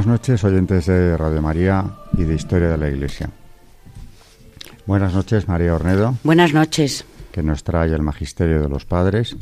[0.00, 1.84] Buenas noches, oyentes de Radio María
[2.16, 3.28] y de Historia de la Iglesia.
[4.86, 6.16] Buenas noches, María Ornedo.
[6.24, 7.04] Buenas noches.
[7.30, 9.36] Que nos trae el Magisterio de los Padres.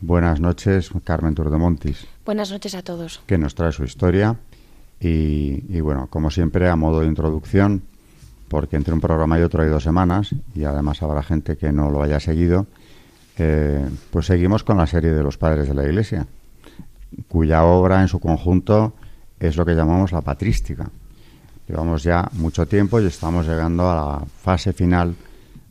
[0.00, 2.06] Buenas noches, Carmen Turdemontis.
[2.24, 3.20] Buenas noches a todos.
[3.26, 4.34] Que nos trae su historia.
[4.98, 7.82] Y, y, bueno, como siempre, a modo de introducción,
[8.48, 11.90] porque entre un programa y otro hay dos semanas, y además habrá gente que no
[11.90, 12.66] lo haya seguido,
[13.36, 16.26] eh, pues seguimos con la serie de los Padres de la Iglesia,
[17.28, 18.94] cuya obra en su conjunto
[19.40, 20.90] es lo que llamamos la patrística.
[21.68, 25.14] Llevamos ya mucho tiempo y estamos llegando a la fase final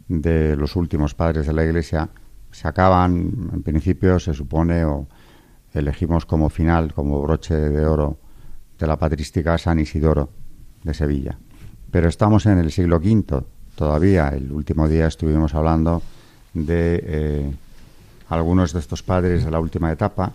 [0.08, 2.10] de los últimos padres de la Iglesia.
[2.52, 5.08] Se acaban, en principio, se supone, o
[5.74, 8.18] elegimos como final, como broche de oro
[8.78, 10.30] de la patrística San Isidoro
[10.84, 11.38] de Sevilla.
[11.92, 13.44] Pero estamos en el siglo V
[13.76, 14.30] todavía.
[14.30, 16.02] El último día estuvimos hablando
[16.54, 17.52] de eh,
[18.30, 20.34] algunos de estos padres de la última etapa,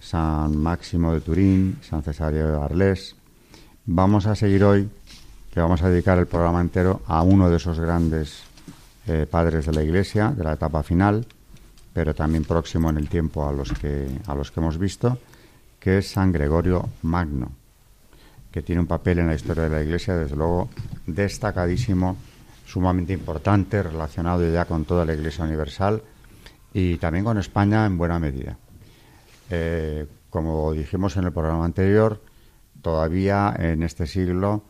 [0.00, 3.14] San Máximo de Turín, San Cesario de Arles.
[3.84, 4.88] Vamos a seguir hoy,
[5.52, 8.42] que vamos a dedicar el programa entero a uno de esos grandes
[9.06, 11.26] eh, padres de la Iglesia, de la etapa final,
[11.92, 15.18] pero también próximo en el tiempo a los que, a los que hemos visto,
[15.78, 17.52] que es San Gregorio Magno,
[18.50, 20.68] que tiene un papel en la historia de la Iglesia, desde luego,
[21.06, 22.16] destacadísimo,
[22.66, 26.02] sumamente importante, relacionado ya con toda la Iglesia Universal
[26.72, 28.56] y también con España en buena medida.
[29.50, 32.22] Eh, como dijimos en el programa anterior,
[32.82, 34.62] todavía en este siglo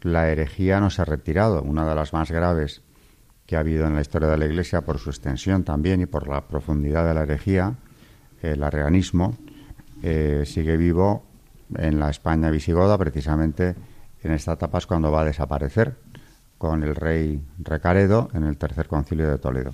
[0.00, 2.82] la herejía no se ha retirado, una de las más graves
[3.46, 6.28] que ha habido en la historia de la Iglesia por su extensión también y por
[6.28, 7.74] la profundidad de la herejía,
[8.40, 9.36] el arrianismo,
[10.02, 11.26] eh, sigue vivo
[11.76, 13.74] en la España visigoda, precisamente
[14.22, 15.96] en esta etapa es cuando va a desaparecer
[16.58, 19.72] con el rey Recaredo en el tercer concilio de Toledo.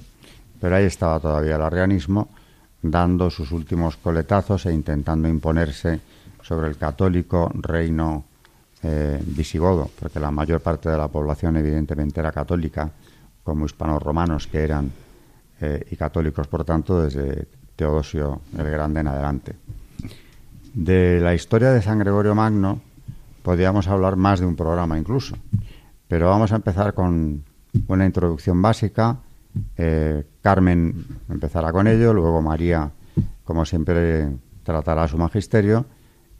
[0.61, 2.31] Pero ahí estaba todavía el arrianismo
[2.85, 6.01] dando sus últimos coletazos e intentando imponerse
[6.43, 8.25] sobre el católico reino
[8.83, 12.91] eh, visigodo, porque la mayor parte de la población evidentemente era católica,
[13.43, 14.93] como hispanos romanos que eran,
[15.61, 19.57] eh, y católicos por tanto desde Teodosio el Grande en adelante.
[20.75, 22.81] De la historia de San Gregorio Magno
[23.43, 25.37] podríamos hablar más de un programa incluso,
[26.07, 27.43] pero vamos a empezar con
[27.89, 29.17] una introducción básica
[29.77, 32.91] eh, Carmen empezará con ello, luego María,
[33.45, 34.29] como siempre,
[34.63, 35.87] tratará su magisterio.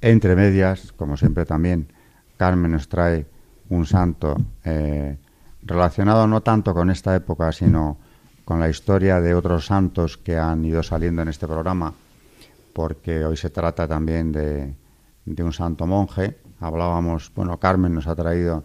[0.01, 1.89] Entre medias, como siempre también,
[2.37, 3.27] Carmen nos trae
[3.71, 5.17] un santo eh,
[5.63, 7.99] relacionado no tanto con esta época, sino
[8.45, 11.95] con la historia de otros santos que han ido saliendo en este programa,
[12.73, 14.75] porque hoy se trata también de,
[15.25, 16.39] de un santo monje.
[16.61, 18.65] Hablábamos, bueno, Carmen nos ha traído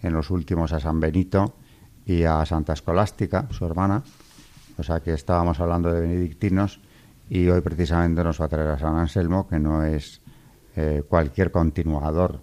[0.00, 1.54] en los últimos a San Benito,
[2.08, 4.02] y a Santa Escolástica, su hermana.
[4.78, 6.80] O sea que estábamos hablando de benedictinos
[7.28, 10.22] y hoy precisamente nos va a traer a San Anselmo, que no es
[10.74, 12.42] eh, cualquier continuador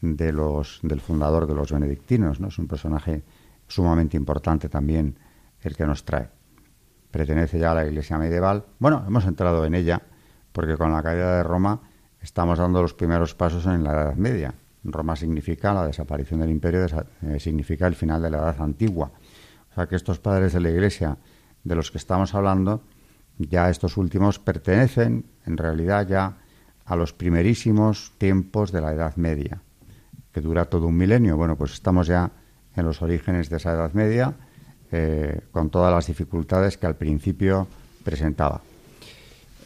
[0.00, 2.48] de los, del fundador de los benedictinos, ¿no?
[2.48, 3.22] Es un personaje
[3.68, 5.16] sumamente importante también
[5.60, 6.28] el que nos trae.
[7.12, 8.64] Pertenece ya a la Iglesia medieval.
[8.80, 10.02] Bueno, hemos entrado en ella
[10.50, 11.80] porque con la caída de Roma
[12.20, 14.54] estamos dando los primeros pasos en la Edad Media.
[14.84, 16.86] Roma significa la desaparición del imperio,
[17.22, 19.10] eh, significa el final de la edad antigua.
[19.70, 21.16] O sea que estos padres de la Iglesia
[21.64, 22.82] de los que estamos hablando,
[23.38, 26.36] ya estos últimos pertenecen en realidad ya
[26.84, 29.62] a los primerísimos tiempos de la Edad Media,
[30.32, 31.36] que dura todo un milenio.
[31.36, 32.30] Bueno, pues estamos ya
[32.76, 34.34] en los orígenes de esa Edad Media,
[34.92, 37.66] eh, con todas las dificultades que al principio
[38.04, 38.60] presentaba.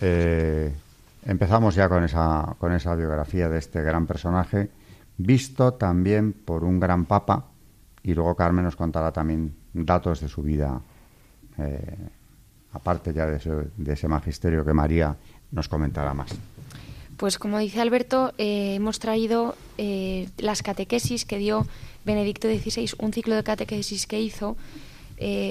[0.01, 0.73] Eh,
[1.27, 4.71] empezamos ya con esa, con esa biografía de este gran personaje
[5.19, 7.45] visto también por un gran papa,
[8.03, 10.81] y luego Carmen nos contará también datos de su vida,
[11.59, 11.97] eh,
[12.73, 15.15] aparte ya de ese, magisterio que María
[15.51, 16.31] nos comentará más.
[17.17, 21.67] Pues como dice Alberto, eh, hemos traído eh, las catequesis que dio
[22.05, 24.57] Benedicto XVI, un ciclo de catequesis que hizo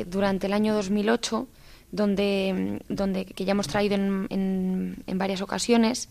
[0.10, 1.46] durante el año 2008,
[1.92, 6.08] donde, donde que ya hemos traído en, en varias ocasiones,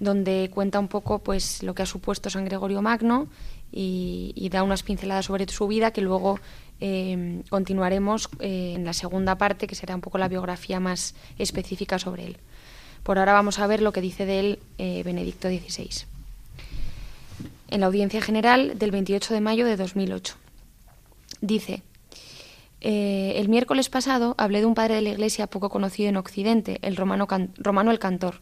[0.00, 3.28] donde cuenta un poco pues lo que ha supuesto San Gregorio Magno
[3.72, 6.38] y, da unas pinceladas sobre su vida que luego
[6.80, 11.98] eh, continuaremos eh, en la segunda parte, que será un poco la biografía más específica
[11.98, 12.36] sobre él.
[13.02, 16.06] Por ahora vamos a ver lo que dice de él eh, Benedicto XVI.
[17.68, 20.36] En la audiencia general del 28 de mayo de 2008.
[21.40, 21.82] Dice,
[22.80, 26.78] eh, el miércoles pasado hablé de un padre de la Iglesia poco conocido en Occidente,
[26.82, 27.26] el romano,
[27.56, 28.40] romano el Cantor.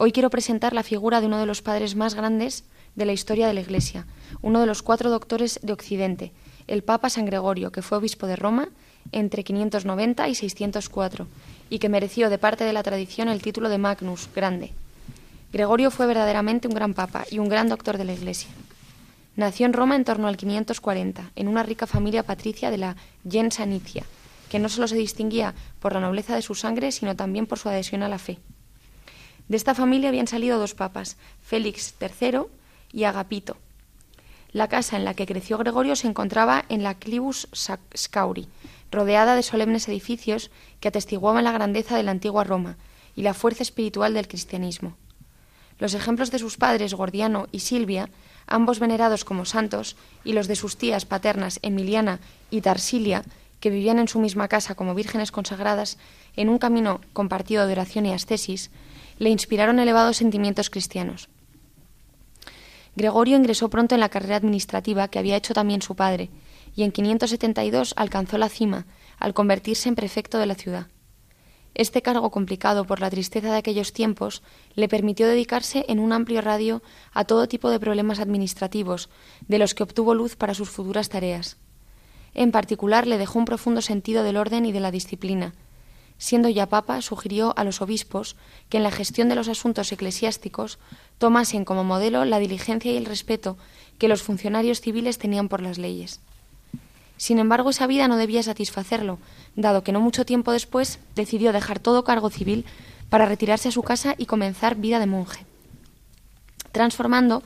[0.00, 2.62] Hoy quiero presentar la figura de uno de los padres más grandes
[2.94, 4.06] de la historia de la Iglesia,
[4.42, 6.30] uno de los cuatro doctores de Occidente,
[6.68, 8.68] el Papa San Gregorio, que fue obispo de Roma
[9.10, 11.26] entre 590 y 604,
[11.68, 14.70] y que mereció de parte de la tradición el título de Magnus, grande.
[15.52, 18.50] Gregorio fue verdaderamente un gran papa y un gran doctor de la Iglesia.
[19.34, 22.96] Nació en Roma en torno al 540, en una rica familia patricia de la
[23.28, 24.04] gens Anicia,
[24.48, 27.68] que no solo se distinguía por la nobleza de su sangre, sino también por su
[27.68, 28.38] adhesión a la fe.
[29.48, 32.42] De esta familia habían salido dos papas, Félix III
[32.92, 33.56] y Agapito.
[34.52, 37.48] La casa en la que creció Gregorio se encontraba en la Clibus
[37.96, 38.48] Scauri,
[38.90, 40.50] rodeada de solemnes edificios
[40.80, 42.76] que atestiguaban la grandeza de la antigua Roma
[43.14, 44.96] y la fuerza espiritual del cristianismo.
[45.78, 48.10] Los ejemplos de sus padres, Gordiano y Silvia,
[48.46, 52.20] ambos venerados como santos, y los de sus tías paternas, Emiliana
[52.50, 53.22] y Tarsilia,
[53.60, 55.98] que vivían en su misma casa como vírgenes consagradas,
[56.36, 58.70] en un camino compartido de oración y ascesis,
[59.18, 61.28] le inspiraron elevados sentimientos cristianos.
[62.96, 66.30] Gregorio ingresó pronto en la carrera administrativa que había hecho también su padre,
[66.74, 68.86] y en 572 alcanzó la cima
[69.18, 70.88] al convertirse en prefecto de la ciudad.
[71.74, 74.42] Este cargo complicado por la tristeza de aquellos tiempos
[74.74, 76.82] le permitió dedicarse en un amplio radio
[77.12, 79.08] a todo tipo de problemas administrativos,
[79.46, 81.56] de los que obtuvo luz para sus futuras tareas.
[82.34, 85.54] En particular le dejó un profundo sentido del orden y de la disciplina.
[86.18, 88.36] Siendo ya papa, sugirió a los obispos
[88.68, 90.78] que en la gestión de los asuntos eclesiásticos
[91.18, 93.56] tomasen como modelo la diligencia y el respeto
[93.98, 96.20] que los funcionarios civiles tenían por las leyes.
[97.16, 99.18] Sin embargo, esa vida no debía satisfacerlo,
[99.56, 102.64] dado que no mucho tiempo después decidió dejar todo cargo civil
[103.10, 105.44] para retirarse a su casa y comenzar vida de monje,
[106.72, 107.42] transformando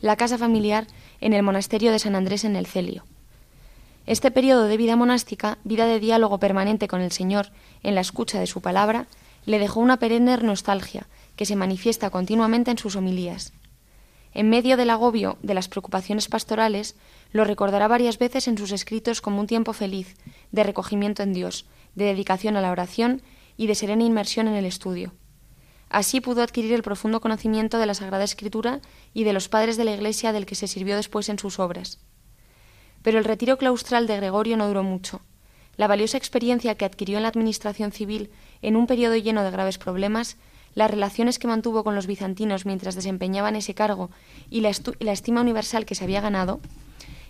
[0.00, 0.86] la casa familiar
[1.20, 3.04] en el monasterio de San Andrés en el Celio.
[4.06, 7.52] Este periodo de vida monástica, vida de diálogo permanente con el Señor
[7.82, 9.06] en la escucha de su palabra,
[9.46, 11.06] le dejó una perenne nostalgia
[11.36, 13.54] que se manifiesta continuamente en sus homilías.
[14.34, 16.96] En medio del agobio de las preocupaciones pastorales,
[17.32, 20.16] lo recordará varias veces en sus escritos como un tiempo feliz,
[20.52, 23.22] de recogimiento en Dios, de dedicación a la oración
[23.56, 25.14] y de serena inmersión en el estudio.
[25.88, 28.80] Así pudo adquirir el profundo conocimiento de la Sagrada Escritura
[29.14, 32.00] y de los padres de la Iglesia del que se sirvió después en sus obras.
[33.04, 35.20] Pero el retiro claustral de Gregorio no duró mucho.
[35.76, 38.30] La valiosa experiencia que adquirió en la administración civil
[38.62, 40.38] en un periodo lleno de graves problemas,
[40.74, 44.10] las relaciones que mantuvo con los bizantinos mientras desempeñaban ese cargo
[44.48, 46.60] y la, la estima universal que se había ganado,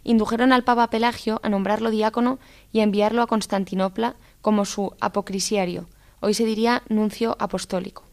[0.05, 2.39] indujeron al Papa Pelagio a nombrarlo diácono
[2.73, 5.89] y a enviarlo a Constantinopla como su apocrisiario,
[6.21, 8.05] hoy se diría nuncio apostólico,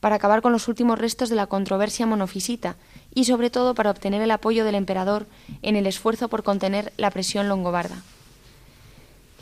[0.00, 2.76] para acabar con los últimos restos de la controversia monofisita
[3.14, 5.26] y sobre todo para obtener el apoyo del emperador
[5.62, 8.02] en el esfuerzo por contener la presión longobarda.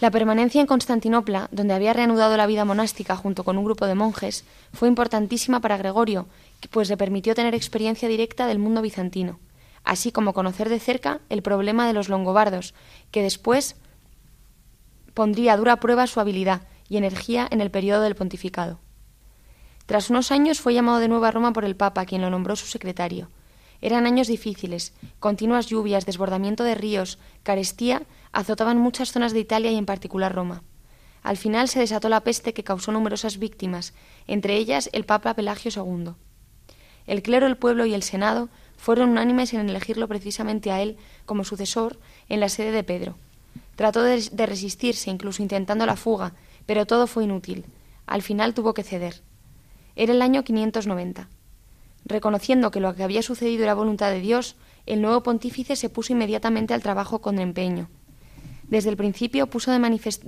[0.00, 3.94] La permanencia en Constantinopla, donde había reanudado la vida monástica junto con un grupo de
[3.94, 6.26] monjes, fue importantísima para Gregorio,
[6.70, 9.38] pues le permitió tener experiencia directa del mundo bizantino
[9.84, 12.74] así como conocer de cerca el problema de los longobardos,
[13.10, 13.76] que después
[15.14, 18.78] pondría a dura prueba su habilidad y energía en el periodo del pontificado.
[19.86, 22.56] Tras unos años fue llamado de nuevo a Roma por el Papa, quien lo nombró
[22.56, 23.28] su secretario.
[23.82, 29.76] Eran años difíciles, continuas lluvias, desbordamiento de ríos, carestía azotaban muchas zonas de Italia y
[29.76, 30.62] en particular Roma.
[31.22, 33.94] Al final se desató la peste que causó numerosas víctimas,
[34.26, 36.12] entre ellas el Papa Pelagio II.
[37.06, 40.96] El clero, el pueblo y el Senado fueron unánimes en elegirlo precisamente a él
[41.26, 43.16] como sucesor en la sede de Pedro.
[43.76, 46.34] Trató de, resistirse, incluso intentando la fuga,
[46.66, 47.64] pero todo fue inútil.
[48.06, 49.22] Al final tuvo que ceder.
[49.96, 51.28] Era el año 590.
[52.04, 56.12] Reconociendo que lo que había sucedido era voluntad de Dios, el nuevo pontífice se puso
[56.12, 57.88] inmediatamente al trabajo con empeño.
[58.64, 59.78] Desde el principio puso de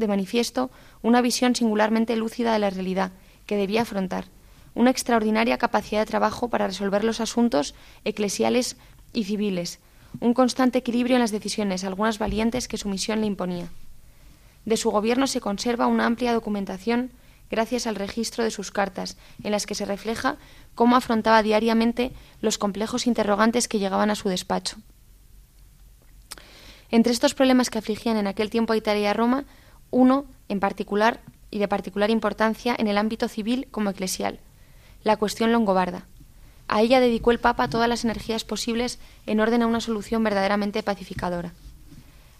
[0.09, 0.71] manifiesto
[1.03, 3.13] una visión singularmente lúcida de la realidad
[3.47, 4.27] que debía afrontar
[4.75, 7.75] una extraordinaria capacidad de trabajo para resolver los asuntos
[8.05, 8.77] eclesiales
[9.13, 9.81] y civiles,
[10.21, 13.69] un constante equilibrio en las decisiones, algunas valientes que su misión le imponía.
[14.65, 17.11] De su gobierno se conserva una amplia documentación
[17.53, 20.39] gracias al registro de sus cartas, en las que se refleja
[20.75, 24.79] cómo afrontaba diariamente los complejos interrogantes que llegaban a su despacho.
[26.91, 29.45] Entre estos problemas que afligían en aquel tiempo a Italia y a Roma,
[29.91, 34.41] uno en particular y de particular importancia en el ámbito civil como eclesial,
[35.05, 36.07] la cuestión longobarda.
[36.69, 40.83] A ella dedicó el Papa todas las energías posibles en orden a una solución verdaderamente
[40.83, 41.53] pacificadora.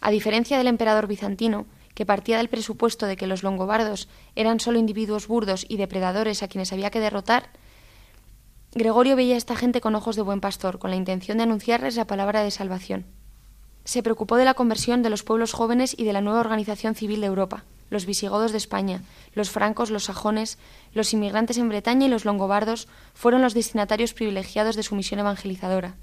[0.01, 4.79] A diferencia del emperador bizantino, que partía del presupuesto de que los longobardos eran solo
[4.79, 7.51] individuos burdos y depredadores a quienes había que derrotar,
[8.75, 11.95] Gregorio veía a esta gente con ojos de buen pastor, con la intención de anunciarles
[11.97, 13.05] la palabra de salvación.
[13.85, 17.21] Se preocupó de la conversión de los pueblos jóvenes y de la nueva organización civil
[17.21, 19.03] de Europa, los visigodos de España,
[19.35, 20.57] los francos, los sajones,
[20.95, 25.97] los inmigrantes en Bretaña y los longobardos fueron los destinatarios privilegiados de su misión evangelizadora.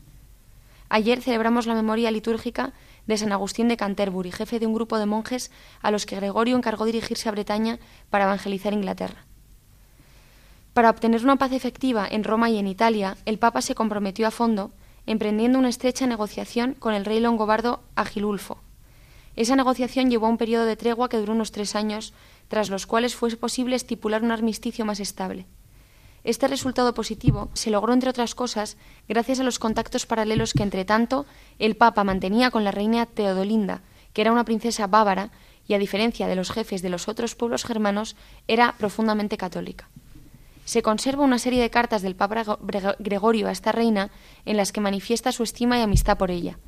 [0.89, 2.73] Ayer celebramos la memoria litúrgica
[3.09, 5.49] de San Agustín de Canterbury, jefe de un grupo de monjes
[5.81, 7.79] a los que Gregorio encargó dirigirse a Bretaña
[8.11, 9.25] para evangelizar Inglaterra.
[10.73, 14.31] Para obtener una paz efectiva en Roma y en Italia, el Papa se comprometió a
[14.31, 14.71] fondo,
[15.07, 18.59] emprendiendo una estrecha negociación con el rey longobardo Agilulfo.
[19.35, 22.13] Esa negociación llevó a un periodo de tregua que duró unos tres años,
[22.47, 25.47] tras los cuales fue posible estipular un armisticio más estable.
[26.23, 30.85] Este resultado positivo se logró, entre otras cosas, gracias a los contactos paralelos que, entre
[30.85, 31.25] tanto,
[31.59, 33.81] el Papa mantenía con la reina Teodolinda,
[34.13, 35.31] que era una princesa bávara
[35.67, 38.15] y, a diferencia de los jefes de los otros pueblos germanos,
[38.47, 39.89] era profundamente católica
[40.69, 42.59] se conserva una serie de cartas del Papa
[42.99, 44.11] Gregorio a esta reina
[44.45, 46.59] en las que manifiesta su estima y amistad por ella.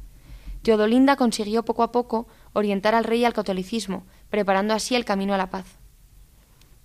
[0.63, 5.37] Teodolinda consiguió poco a poco orientar al rey al catolicismo, preparando así el camino a
[5.37, 5.80] la paz.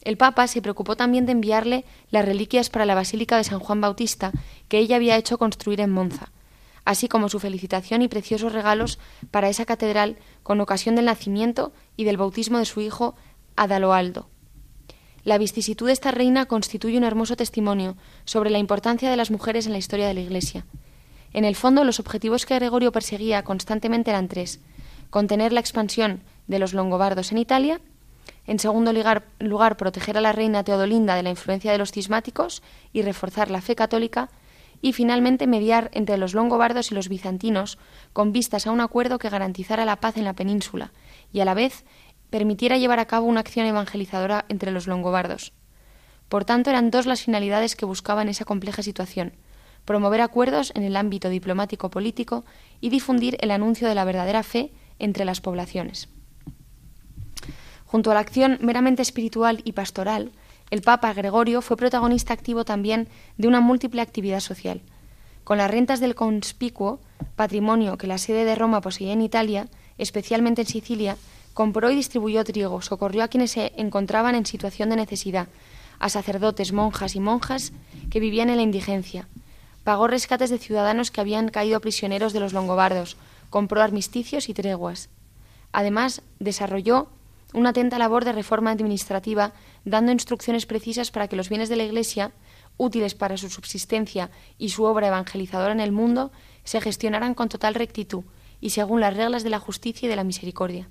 [0.07, 3.81] El Papa se preocupó también de enviarle las reliquias para la Basílica de San Juan
[3.81, 4.31] Bautista
[4.69, 6.31] que ella había hecho construir en Monza,
[6.85, 9.01] así como su felicitación y preciosos regalos
[9.33, 13.17] para esa catedral con ocasión del nacimiento y del bautismo de su hijo
[13.57, 14.29] Adaloaldo.
[15.25, 19.67] La vicisitud de esta reina constituye un hermoso testimonio sobre la importancia de las mujeres
[19.67, 20.67] en la historia de la Iglesia.
[21.33, 24.61] En el fondo, los objetivos que Gregorio perseguía constantemente eran tres:
[25.11, 27.81] contener la expansión de los longobardos en Italia,
[28.47, 32.63] en segundo lugar, proteger a la reina Teodolinda de la influencia de los cismáticos
[32.93, 34.31] y reforzar la fe católica,
[34.83, 37.79] y finalmente mediar entre los longobardos y los bizantinos
[38.13, 40.93] con vistas a un acuerdo que garantizara la paz en la península
[41.33, 41.87] y a la vez
[42.29, 45.55] permitiera llevar a cabo una acción evangelizadora entre los longobardos.
[46.29, 49.33] Por tanto, eran dos las finalidades que buscaban esa compleja situación
[49.87, 52.45] promover acuerdos en el ámbito diplomático-político
[52.81, 56.09] y difundir el anuncio de la verdadera fe entre las poblaciones.
[57.97, 60.31] Junto a la acción meramente espiritual y pastoral,
[60.71, 64.83] el Papa Gregorio fue protagonista activo también de una múltiple actividad social.
[65.45, 67.01] Con las rentas del conspicuo,
[67.37, 71.17] patrimonio que la sede de Roma poseía en Italia, especialmente en Sicilia,
[71.55, 75.49] compró y distribuyó trigo, socorrió a quienes se encontraban en situación de necesidad,
[75.99, 77.73] a sacerdotes, monjas y monjas
[78.11, 79.27] que vivían en la indigencia.
[79.85, 83.17] Pagó rescates de ciudadanos que habían caído prisioneros de los longobardos,
[83.49, 85.09] compró armisticios y treguas.
[85.73, 87.09] Además, desarrolló
[87.57, 91.85] una atenta labor de reforma administrativa, dando instrucciones precisas para que los bienes de la
[91.85, 92.33] Iglesia,
[92.77, 96.33] útiles para su subsistencia y su obra evangelizadora en el mundo,
[96.65, 98.25] se gestionaran con total rectitud
[98.61, 100.91] y según las reglas de la justicia y de la misericordia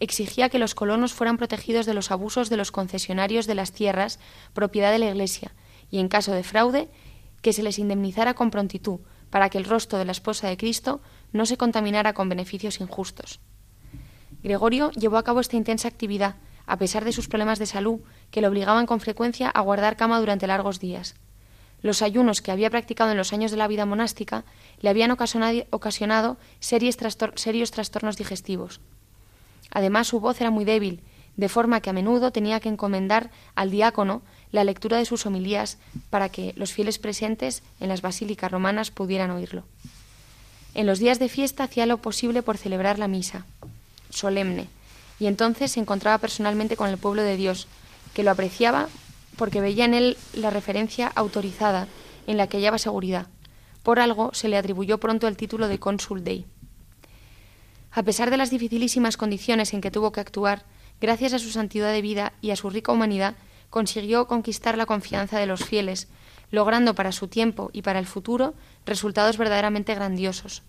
[0.00, 4.18] exigía que los colonos fueran protegidos de los abusos de los concesionarios de las tierras,
[4.52, 5.54] propiedad de la Iglesia,
[5.92, 6.88] y en caso de fraude,
[7.40, 8.98] que se les indemnizara con prontitud,
[9.30, 13.38] para que el rostro de la esposa de Cristo no se contaminara con beneficios injustos.
[14.42, 18.40] Gregorio llevó a cabo esta intensa actividad, a pesar de sus problemas de salud, que
[18.40, 21.14] le obligaban con frecuencia a guardar cama durante largos días.
[21.80, 24.44] Los ayunos que había practicado en los años de la vida monástica
[24.80, 28.80] le habían ocasionado serios trastornos digestivos.
[29.70, 31.02] Además, su voz era muy débil,
[31.36, 35.78] de forma que a menudo tenía que encomendar al diácono la lectura de sus homilías
[36.10, 39.64] para que los fieles presentes en las basílicas romanas pudieran oírlo.
[40.74, 43.46] En los días de fiesta hacía lo posible por celebrar la misa,
[44.12, 44.68] solemne,
[45.18, 47.66] y entonces se encontraba personalmente con el pueblo de Dios,
[48.14, 48.88] que lo apreciaba
[49.36, 51.88] porque veía en él la referencia autorizada
[52.26, 53.26] en la que hallaba seguridad.
[53.82, 56.46] Por algo se le atribuyó pronto el título de cónsul dei.
[57.90, 60.64] A pesar de las dificilísimas condiciones en que tuvo que actuar,
[61.00, 63.34] gracias a su santidad de vida y a su rica humanidad,
[63.70, 66.08] consiguió conquistar la confianza de los fieles,
[66.50, 68.54] logrando para su tiempo y para el futuro
[68.86, 70.62] resultados verdaderamente grandiosos.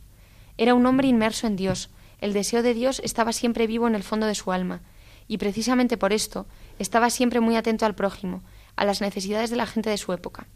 [0.57, 1.89] Era un hombre inmerso en Dios,
[2.23, 4.81] el deseo de Dios estaba siempre vivo en el fondo de su alma,
[5.27, 6.45] y precisamente por esto
[6.79, 8.43] estaba siempre muy atento al prójimo,
[8.77, 10.47] a las necesidades de la gente de su época.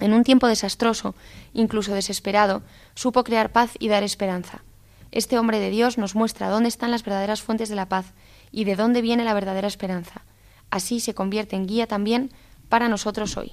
[0.00, 1.14] En un tiempo desastroso,
[1.54, 2.62] incluso desesperado,
[2.96, 4.64] supo crear paz y dar esperanza.
[5.12, 8.12] Este hombre de Dios nos muestra dónde están las verdaderas fuentes de la paz
[8.50, 10.24] y de dónde viene la verdadera esperanza.
[10.70, 12.32] Así se convierte en guía también
[12.68, 13.52] para nosotros hoy.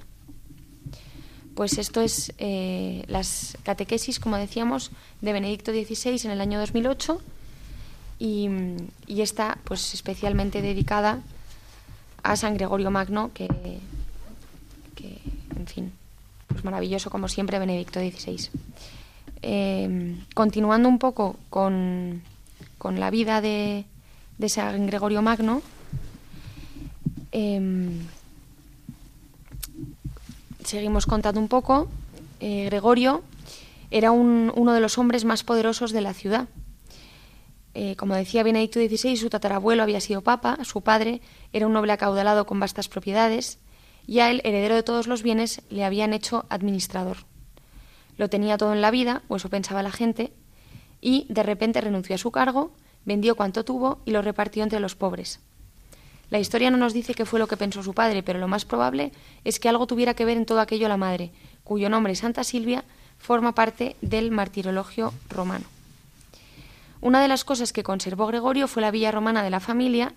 [1.56, 7.22] Pues esto es eh, las catequesis, como decíamos, de Benedicto XVI en el año 2008
[8.20, 8.50] y,
[9.08, 11.22] y está pues especialmente dedicada
[12.24, 13.48] a San Gregorio Magno, que,
[14.96, 15.20] que
[15.56, 15.92] en fin,
[16.48, 18.50] pues maravilloso como siempre Benedicto XVI.
[19.42, 22.24] Em, continuando un poco con,
[22.82, 23.86] la vida de,
[24.48, 25.62] San Gregorio Magno.
[27.32, 28.00] Em,
[30.65, 31.88] seguimos contando un poco.
[32.39, 33.24] Eh, Gregorio
[33.91, 36.48] era uno de los hombres más poderosos de la ciudad.
[37.74, 41.91] Eh, como decía Benedicto XVI, su tatarabuelo había sido papa, su padre era un noble
[41.91, 43.60] acaudalado con vastas propiedades,
[44.07, 47.17] y a él, heredero de todos los bienes, le habían hecho administrador.
[48.17, 50.31] Lo tenía todo en la vida, o eso pensaba la gente,
[51.01, 52.72] y de repente renunció a su cargo,
[53.03, 55.41] vendió cuanto tuvo y lo repartió entre los pobres.
[56.29, 58.65] La historia no nos dice qué fue lo que pensó su padre, pero lo más
[58.65, 59.12] probable
[59.44, 61.32] es que algo tuviera que ver en todo aquello la madre,
[61.63, 62.84] cuyo nombre Santa Silvia
[63.20, 65.65] forma parte del martirologio romano.
[67.01, 70.13] Una de las cosas que conservó Gregorio fue la villa romana de la familia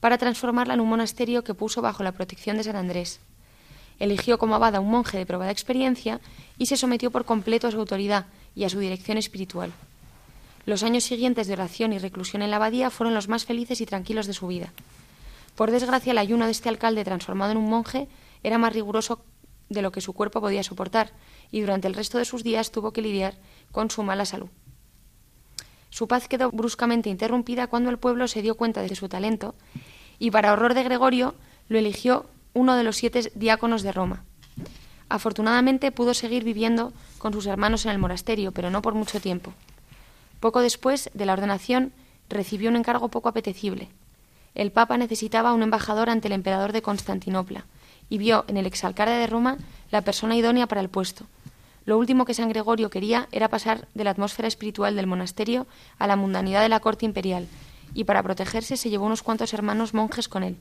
[0.00, 3.20] para transformarla en un monasterio que puso bajo la protección de San Andrés.
[4.00, 6.20] Eligió como abad a un monje de probada experiencia
[6.58, 8.26] y se sometió por completo a su autoridad
[8.56, 9.72] y a su dirección espiritual.
[10.66, 13.86] Los años siguientes de oración y reclusión en la abadía fueron los más felices y
[13.86, 14.72] tranquilos de su vida.
[15.54, 18.08] Por desgracia, el ayuno de este alcalde transformado en un monje
[18.42, 19.24] era más riguroso
[19.68, 21.12] de lo que su cuerpo podía soportar,
[21.50, 23.34] y durante el resto de sus días tuvo que lidiar
[23.70, 24.48] con su mala salud.
[25.90, 29.54] Su paz quedó bruscamente interrumpida cuando el pueblo se dio cuenta de su talento,
[30.18, 31.34] y para horror de Gregorio
[31.68, 34.24] lo eligió uno de los siete diáconos de Roma.
[35.08, 39.52] Afortunadamente pudo seguir viviendo con sus hermanos en el monasterio, pero no por mucho tiempo.
[40.40, 41.92] Poco después de la ordenación
[42.28, 43.90] recibió un encargo poco apetecible,
[44.54, 47.64] el Papa necesitaba un embajador ante el emperador de Constantinopla
[48.08, 49.56] y vio en el exalcalde de Roma
[49.90, 51.24] la persona idónea para el puesto.
[51.84, 55.66] Lo último que San Gregorio quería era pasar de la atmósfera espiritual del monasterio
[55.98, 57.48] a la mundanidad de la corte imperial,
[57.94, 60.56] y para protegerse se llevó unos cuantos hermanos monjes con él.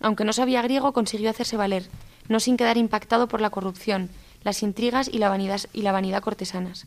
[0.00, 1.88] Aunque no sabía griego, consiguió hacerse valer,
[2.28, 4.10] no sin quedar impactado por la corrupción,
[4.42, 6.86] las intrigas y la vanidad, y la vanidad cortesanas.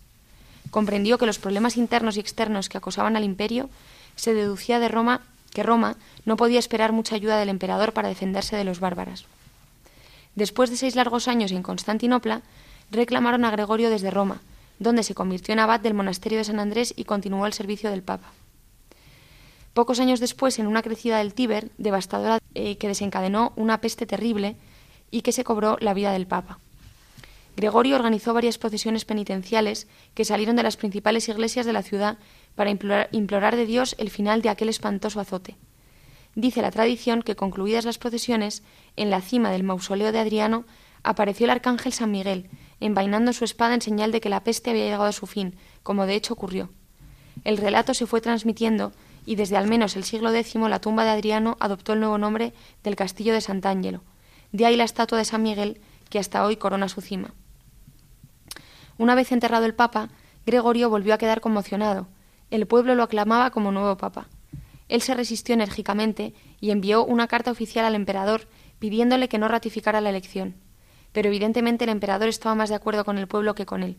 [0.69, 3.69] Comprendió que los problemas internos y externos que acosaban al imperio
[4.15, 5.21] se deducía de Roma
[5.53, 9.25] que Roma no podía esperar mucha ayuda del emperador para defenderse de los bárbaros.
[10.35, 12.41] Después de seis largos años en Constantinopla,
[12.89, 14.41] reclamaron a Gregorio desde Roma,
[14.79, 18.01] donde se convirtió en abad del monasterio de San Andrés y continuó el servicio del
[18.01, 18.31] Papa.
[19.73, 24.57] Pocos años después, en una crecida del Tíber, devastadora eh, que desencadenó una peste terrible
[25.11, 26.59] y que se cobró la vida del Papa.
[27.55, 32.17] Gregorio organizó varias procesiones penitenciales que salieron de las principales iglesias de la ciudad
[32.55, 35.57] para implorar, de Dios el final de aquel espantoso azote.
[36.35, 38.63] Dice la tradición que concluidas las procesiones,
[38.95, 40.65] en la cima del mausoleo de Adriano
[41.03, 44.85] apareció el arcángel San Miguel, envainando su espada en señal de que la peste había
[44.85, 46.69] llegado a su fin, como de hecho ocurrió.
[47.43, 48.91] El relato se fue transmitiendo
[49.25, 52.53] y desde al menos el siglo X la tumba de Adriano adoptó el nuevo nombre
[52.83, 54.01] del castillo de Sant'Angelo.
[54.51, 57.33] De ahí la estatua de San Miguel que hasta hoy corona su cima.
[58.97, 60.09] Una vez enterrado el Papa,
[60.45, 62.07] Gregorio volvió a quedar conmocionado,
[62.51, 64.27] el pueblo lo aclamaba como nuevo papa.
[64.89, 70.01] Él se resistió enérgicamente y envió una carta oficial al emperador pidiéndole que no ratificara
[70.01, 70.55] la elección.
[71.13, 73.97] Pero evidentemente el emperador estaba más de acuerdo con el pueblo que con él.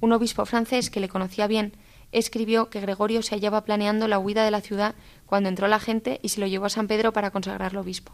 [0.00, 1.72] Un obispo francés que le conocía bien
[2.12, 4.94] escribió que Gregorio se hallaba planeando la huida de la ciudad
[5.26, 8.12] cuando entró la gente y se lo llevó a San Pedro para consagrarlo obispo.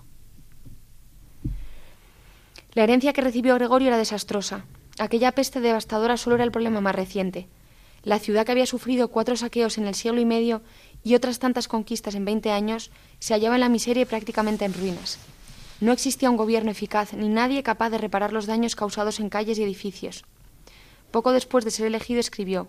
[2.73, 4.65] La herencia que recibió Gregorio era desastrosa.
[4.99, 7.49] Aquella peste devastadora solo era el problema más reciente.
[8.05, 10.61] La ciudad que había sufrido cuatro saqueos en el siglo y medio
[11.03, 14.75] y otras tantas conquistas en veinte años se hallaba en la miseria y prácticamente en
[14.75, 15.19] ruinas.
[15.81, 19.59] No existía un gobierno eficaz ni nadie capaz de reparar los daños causados en calles
[19.59, 20.25] y edificios.
[21.11, 22.69] Poco después de ser elegido escribió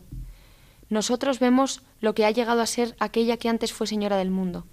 [0.89, 4.65] Nosotros vemos lo que ha llegado a ser aquella que antes fue señora del mundo,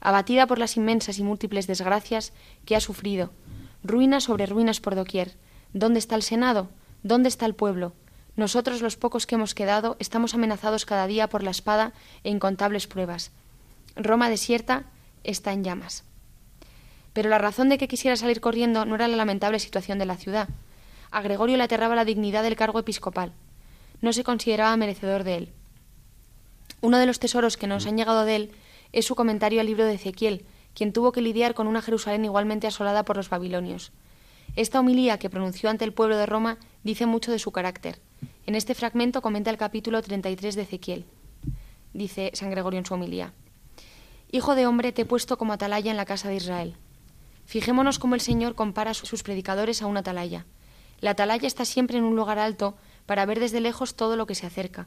[0.00, 2.32] abatida por las inmensas y múltiples desgracias
[2.64, 3.30] que ha sufrido,
[3.84, 5.36] ruinas sobre ruinas por doquier.
[5.72, 6.70] ¿Dónde está el Senado?
[7.04, 7.92] ¿Dónde está el pueblo?
[8.38, 12.86] Nosotros, los pocos que hemos quedado, estamos amenazados cada día por la espada e incontables
[12.86, 13.32] pruebas.
[13.96, 14.84] Roma desierta
[15.24, 16.04] está en llamas.
[17.14, 20.16] Pero la razón de que quisiera salir corriendo no era la lamentable situación de la
[20.16, 20.48] ciudad.
[21.10, 23.32] A Gregorio le aterraba la dignidad del cargo episcopal.
[24.02, 25.52] No se consideraba merecedor de él.
[26.80, 28.52] Uno de los tesoros que nos han llegado de él
[28.92, 30.46] es su comentario al libro de Ezequiel,
[30.76, 33.90] quien tuvo que lidiar con una Jerusalén igualmente asolada por los babilonios.
[34.54, 37.98] Esta homilía que pronunció ante el pueblo de Roma dice mucho de su carácter.
[38.46, 41.04] En este fragmento comenta el capítulo 33 de Ezequiel.
[41.92, 43.32] Dice San Gregorio en su homilía.
[44.30, 46.76] Hijo de hombre, te he puesto como atalaya en la casa de Israel.
[47.46, 50.44] Fijémonos cómo el Señor compara a sus predicadores a una atalaya.
[51.00, 52.74] La atalaya está siempre en un lugar alto
[53.06, 54.86] para ver desde lejos todo lo que se acerca.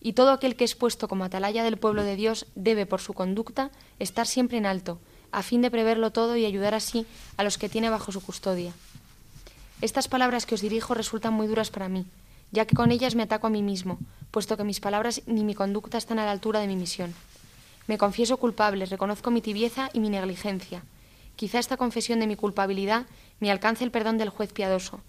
[0.00, 3.14] Y todo aquel que es puesto como atalaya del pueblo de Dios debe, por su
[3.14, 4.98] conducta, estar siempre en alto,
[5.32, 7.06] a fin de preverlo todo y ayudar así
[7.38, 8.74] a los que tiene bajo su custodia.
[9.80, 12.06] Estas palabras que os dirijo resultan muy duras para mí,
[12.54, 13.98] ya que con ellas me ataco a mí mismo,
[14.30, 17.12] puesto que mis palabras ni mi conducta están a la altura de mi misión.
[17.88, 20.84] Me confieso culpable, reconozco mi tibieza y mi negligencia.
[21.34, 23.06] Quizá esta confesión de mi culpabilidad
[23.40, 25.00] me alcance el perdón del juez piadoso,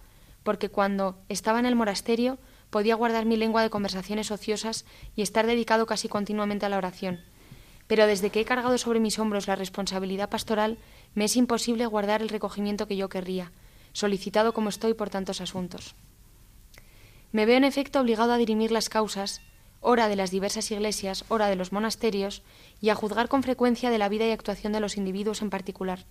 [0.42, 2.38] porque cuando estaba en el monasterio
[2.70, 7.20] podía guardar mi lengua de conversaciones ociosas y estar dedicado casi continuamente a la oración.
[7.86, 10.78] Pero desde que he cargado sobre mis hombros la responsabilidad pastoral,
[11.14, 13.52] me es imposible guardar el recogimiento que yo querría,
[13.92, 15.94] solicitado como estoy por tantos asuntos.
[17.36, 19.42] Me veo en efecto obligado a dirimir las causas,
[19.82, 22.42] ora de las diversas iglesias, ora de los monasterios,
[22.80, 26.06] y a juzgar con frecuencia de la vida y actuación de los individuos en particular.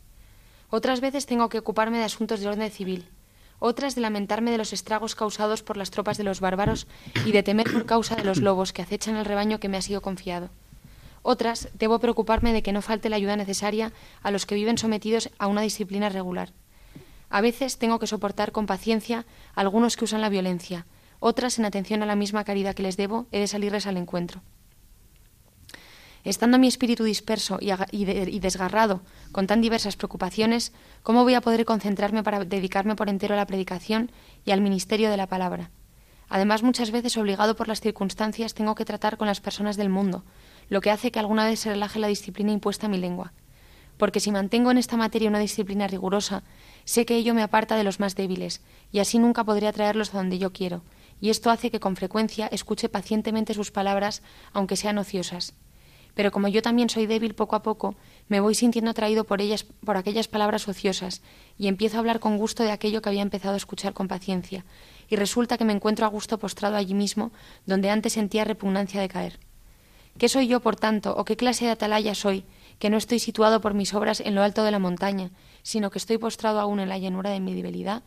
[0.70, 3.10] Otras veces tengo que ocuparme de asuntos de orden civil,
[3.58, 6.86] otras de lamentarme de los estragos causados por las tropas de los bárbaros
[7.26, 9.82] y de temer por causa de los lobos que acechan el rebaño que me ha
[9.82, 10.52] sido confiado.
[11.24, 15.32] Otras debo preocuparme de que no falte la ayuda necesaria a los que viven sometidos
[15.40, 16.54] a una disciplina regular.
[17.32, 20.86] A veces tengo que soportar con paciencia a algunos que usan la violencia,
[21.19, 24.41] otras en atención a la misma caridad que les debo he de salirles al encuentro.
[26.25, 29.01] Estando mi espíritu disperso y, desgarrado
[29.32, 30.73] con tan diversas preocupaciones,
[31.04, 34.12] ¿cómo voy a poder concentrarme para dedicarme por entero a la predicación
[34.43, 35.69] y al ministerio de la palabra?
[36.28, 40.23] Además, muchas veces, obligado por las circunstancias, tengo que tratar con las personas del mundo,
[40.67, 43.34] lo que hace que alguna vez se relaje la disciplina impuesta a mi lengua.
[43.97, 46.41] Porque si mantengo en esta materia una disciplina rigurosa,
[46.86, 50.17] sé que ello me aparta de los más débiles, y así nunca podré atraerlos a
[50.17, 50.82] donde yo quiero,
[51.19, 54.21] y esto hace que con frecuencia escuche pacientemente sus palabras,
[54.54, 55.54] aunque sean ociosas
[56.15, 57.95] pero como yo también soy débil poco a poco,
[58.30, 61.21] me voy sintiendo atraído por ellas, por aquellas palabras ociosas,
[61.58, 64.65] y empiezo a hablar con gusto de aquello que había empezado a escuchar con paciencia,
[65.10, 67.32] y resulta que me encuentro a gusto postrado allí mismo,
[67.65, 69.39] donde antes sentía repugnancia de caer.
[70.17, 72.45] ¿Qué soy yo, por tanto, o qué clase de atalaya soy,
[72.80, 75.32] que no estoy situado por mis obras en lo alto de la montaña,
[75.63, 78.04] sino que estoy postrado aún en la llanura de mi debilidad?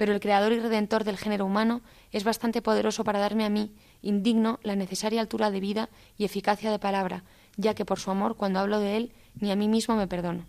[0.00, 3.70] Pero el Creador y Redentor del género humano es bastante poderoso para darme a mí,
[4.00, 7.22] indigno, la necesaria altura de vida y eficacia de palabra,
[7.58, 10.46] ya que por su amor, cuando hablo de él, ni a mí mismo me perdono.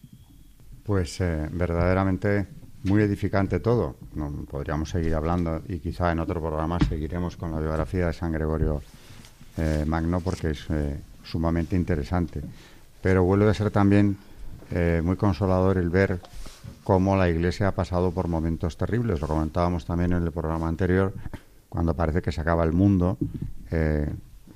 [0.85, 2.47] Pues eh, verdaderamente
[2.83, 3.97] muy edificante todo.
[4.49, 8.81] Podríamos seguir hablando y quizá en otro programa seguiremos con la biografía de San Gregorio
[9.57, 12.41] eh, Magno porque es eh, sumamente interesante.
[13.01, 14.17] Pero vuelve a ser también
[15.03, 16.21] muy consolador el ver
[16.83, 19.21] cómo la Iglesia ha pasado por momentos terribles.
[19.21, 21.13] Lo comentábamos también en el programa anterior,
[21.69, 23.17] cuando parece que se acaba el mundo,
[23.69, 24.09] eh,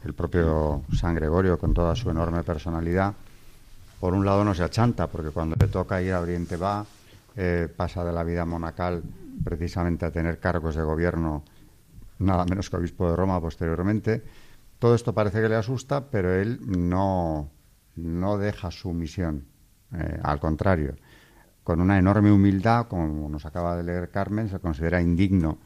[0.03, 3.13] el propio San Gregorio, con toda su enorme personalidad,
[3.99, 6.85] por un lado no se achanta, porque cuando le toca ir a Oriente va,
[7.35, 9.01] eh, pasa de la vida monacal
[9.43, 11.43] precisamente a tener cargos de gobierno,
[12.19, 14.23] nada menos que obispo de Roma posteriormente.
[14.79, 17.49] Todo esto parece que le asusta, pero él no,
[17.95, 19.45] no deja su misión,
[19.93, 20.95] eh, al contrario.
[21.65, 25.57] Con una enorme humildad, como nos acaba de leer Carmen, se considera indigno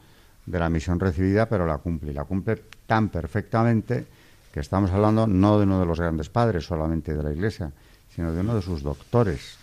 [0.46, 2.12] de la misión recibida, pero la cumple.
[2.12, 4.06] Y la cumple tan perfectamente
[4.50, 7.70] que estamos hablando no de uno de los grandes padres solamente de la Iglesia,
[8.08, 9.58] sino de uno de sus doctores.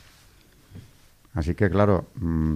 [1.33, 2.55] Así que, claro, mm,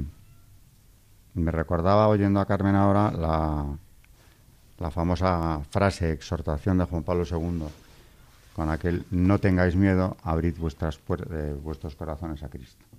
[1.34, 3.66] me recordaba oyendo a Carmen ahora la,
[4.78, 7.64] la famosa frase, exhortación de Juan Pablo II,
[8.54, 12.91] con aquel no tengáis miedo, abrid eh, vuestros corazones a Cristo.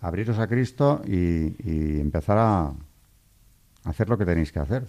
[0.00, 2.72] Abriros a Cristo y, empezar a,
[3.84, 4.86] hacer lo que tenéis que hacer.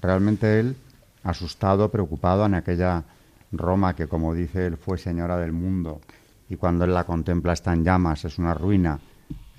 [0.00, 0.76] Realmente él,
[1.22, 3.04] asustado, preocupado en aquella
[3.52, 6.00] Roma que, como dice él, fue señora del mundo
[6.48, 9.00] y cuando él la contempla está en llamas, es una ruina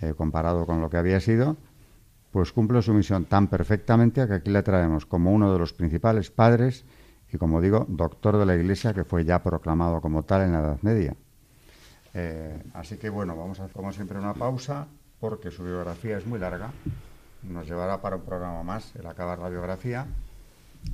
[0.01, 1.57] eh, comparado con lo que había sido,
[2.31, 6.29] pues cumple su misión tan perfectamente que aquí le traemos como uno de los principales
[6.29, 6.83] padres
[7.31, 10.59] y, como digo, doctor de la Iglesia que fue ya proclamado como tal en la
[10.59, 11.15] Edad Media.
[12.13, 14.87] Eh, así que bueno, vamos a hacer como siempre una pausa
[15.19, 16.71] porque su biografía es muy larga
[17.43, 20.05] nos llevará para un programa más el acabar la biografía,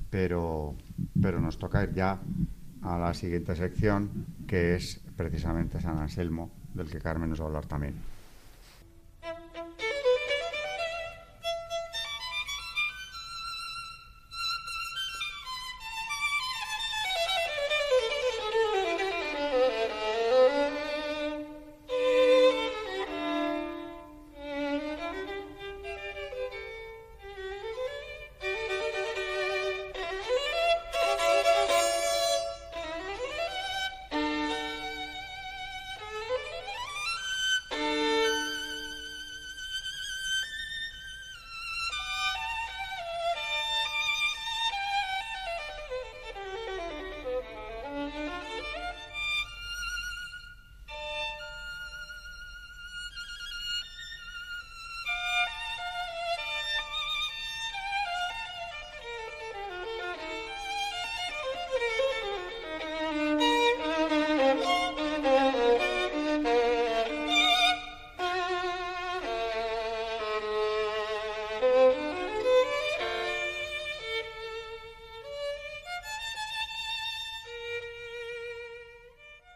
[0.09, 0.75] pero,
[1.21, 2.19] pero nos toca ir ya
[2.81, 7.47] a la siguiente sección, que es precisamente San Anselmo, del que Carmen nos va a
[7.47, 7.95] hablar también.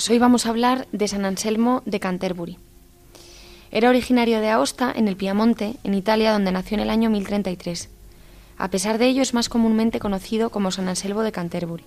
[0.00, 2.56] Pues hoy vamos a hablar de San Anselmo de Canterbury.
[3.70, 7.90] Era originario de Aosta, en el Piamonte, en Italia, donde nació en el año 1033.
[8.56, 11.84] A pesar de ello, es más comúnmente conocido como San Anselmo de Canterbury,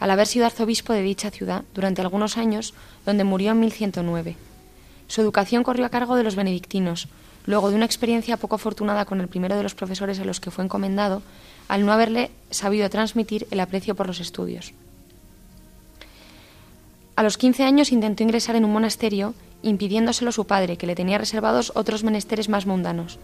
[0.00, 2.74] al haber sido arzobispo de dicha ciudad durante algunos años,
[3.06, 4.36] donde murió en 1109.
[5.06, 7.08] Su educación corrió a cargo de los benedictinos,
[7.46, 10.50] luego de una experiencia poco afortunada con el primero de los profesores a los que
[10.50, 11.22] fue encomendado,
[11.68, 14.74] al no haberle sabido transmitir el aprecio por los estudios.
[17.20, 21.18] A los 15 años intentó ingresar en un monasterio, impidiéndoselo su padre, que le tenía
[21.18, 23.18] reservados otros menesteres más mundanos.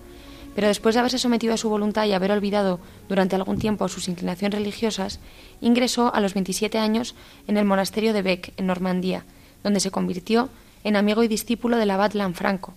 [0.55, 2.79] Pero después de haberse sometido a su voluntad y haber olvidado
[3.09, 5.19] durante algún tiempo sus inclinaciones religiosas,
[5.63, 7.15] ingresó a los 27 años
[7.47, 9.25] en el monasterio de Bec, en Normandía,
[9.65, 10.51] donde se convirtió
[10.85, 12.75] en amigo y discípulo del abad Lanfranco.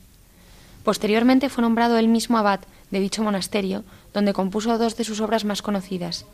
[0.85, 5.43] Posteriormente fue nombrado él mismo abad de dicho monasterio, donde compuso dos de sus obras
[5.43, 6.25] más conocidas,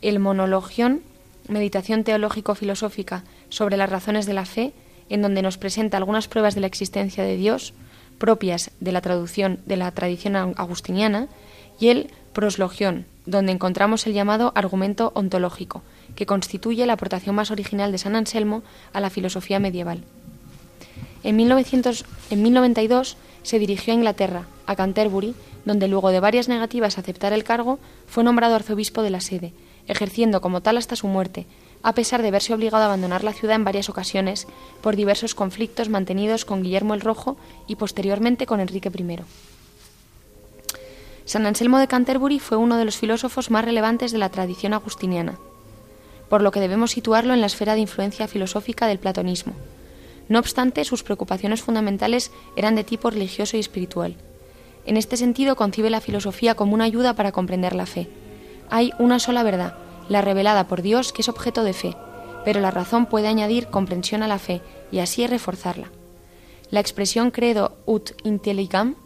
[0.00, 1.02] el Monologión,
[1.46, 4.72] meditación teológico-filosófica sobre las razones de la fe,
[5.08, 7.74] en donde nos presenta algunas pruebas de la existencia de Dios,
[8.18, 11.28] propias de la traducción de la tradición agustiniana,
[11.78, 15.82] y el Proslogión, donde encontramos el llamado argumento ontológico,
[16.14, 20.04] que constituye la aportación más original de San Anselmo a la filosofía medieval.
[21.22, 25.34] En, 1092 se dirigió a Inglaterra, a Canterbury,
[25.64, 29.52] donde luego de varias negativas a aceptar el cargo, fue nombrado arzobispo de la sede,
[29.86, 31.46] ejerciendo como tal hasta su muerte,
[31.82, 34.46] a pesar de verse obligado a abandonar la ciudad en varias ocasiones
[34.82, 39.18] por diversos conflictos mantenidos con Guillermo el Rojo y posteriormente con Enrique I.
[41.24, 45.38] San Anselmo de Canterbury fue uno de los filósofos más relevantes de la tradición agustiniana,
[46.28, 49.54] por lo que debemos situarlo en la esfera de influencia filosófica del platonismo.
[50.28, 54.16] No obstante, sus preocupaciones fundamentales eran de tipo religioso y espiritual.
[54.86, 58.08] En este sentido, concibe la filosofía como una ayuda para comprender la fe.
[58.70, 59.74] Hay una sola verdad,
[60.10, 61.96] la revelada por Dios, que es objeto de fe,
[62.44, 65.88] pero la razón puede añadir comprensión a la fe y así reforzarla.
[66.70, 68.96] La expresión credo ut intelligam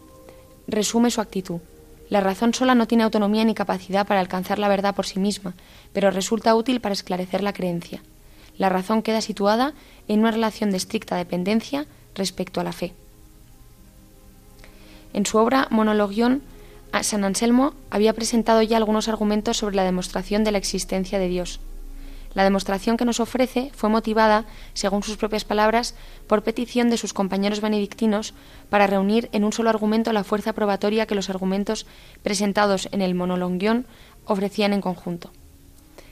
[0.67, 1.59] resume su actitud.
[2.09, 5.53] La razón sola no tiene autonomía ni capacidad para alcanzar la verdad por sí misma,
[5.93, 8.01] pero resulta útil para esclarecer la creencia.
[8.57, 9.73] La razón queda situada
[10.07, 12.93] en una relación de estricta dependencia respecto a la fe.
[15.13, 16.41] En su obra Monologión,
[17.05, 21.59] San Anselmo había presentado ya algunos argumentos sobre la demostración de la existencia de Dios.
[22.33, 25.95] La demostración que nos ofrece fue motivada, según sus propias palabras,
[26.27, 28.33] por petición de sus compañeros benedictinos
[28.69, 31.85] para reunir en un solo argumento la fuerza probatoria que los argumentos
[32.23, 33.85] presentados en el monologión
[34.25, 35.31] ofrecían en conjunto.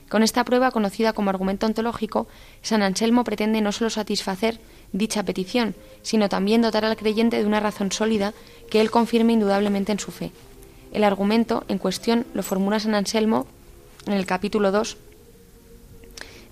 [0.08, 2.26] Con esta prueba, conocida como argumento ontológico,
[2.62, 4.60] San Anselmo pretende no solo satisfacer
[4.92, 8.32] dicha petición, sino también dotar al creyente de una razón sólida
[8.70, 10.30] que él confirme indudablemente en su fe.
[10.94, 13.46] El argumento en cuestión lo formula San Anselmo
[14.06, 14.96] en el capítulo 2.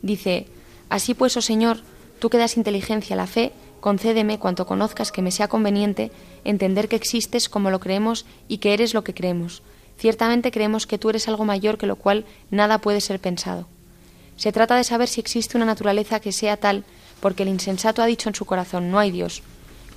[0.02, 0.46] Dice,
[0.90, 1.78] Así pues, oh Señor,
[2.18, 6.10] tú que das inteligencia a la fe, concédeme cuanto conozcas que me sea conveniente
[6.44, 9.62] entender que existes como lo creemos y que eres lo que creemos
[10.02, 13.66] Ciertamente creemos que tú eres algo mayor que lo cual nada puede ser pensado.
[14.36, 16.84] Se trata de saber si existe una naturaleza que sea tal,
[17.20, 19.42] porque el insensato ha dicho en su corazón no hay Dios.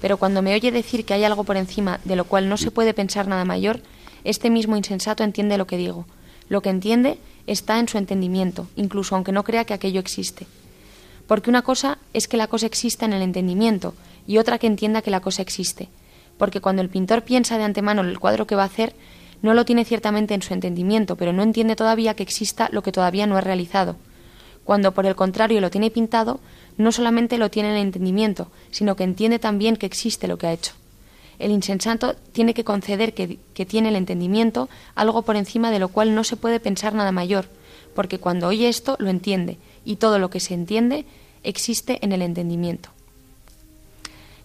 [0.01, 2.69] Pero cuando me oye decir que hay algo por encima de lo cual no se
[2.69, 3.79] puede pensar nada mayor,
[4.25, 6.05] este mismo insensato entiende lo que digo.
[6.49, 10.47] Lo que entiende está en su entendimiento, incluso aunque no crea que aquello existe.
[11.27, 13.93] Porque una cosa es que la cosa exista en el entendimiento
[14.27, 15.89] y otra que entienda que la cosa existe.
[16.37, 18.93] Porque cuando el pintor piensa de antemano el cuadro que va a hacer,
[19.41, 22.91] no lo tiene ciertamente en su entendimiento, pero no entiende todavía que exista lo que
[22.91, 23.95] todavía no ha realizado.
[24.63, 26.39] Cuando por el contrario lo tiene pintado,
[26.77, 30.47] no solamente lo tiene en el entendimiento, sino que entiende también que existe lo que
[30.47, 30.73] ha hecho.
[31.39, 36.15] El insensato tiene que conceder que, tiene el entendimiento algo por encima de lo cual
[36.15, 37.47] no se puede pensar nada mayor,
[37.93, 41.05] porque cuando oye esto lo entiende, y todo lo que se entiende
[41.43, 42.89] existe en el entendimiento.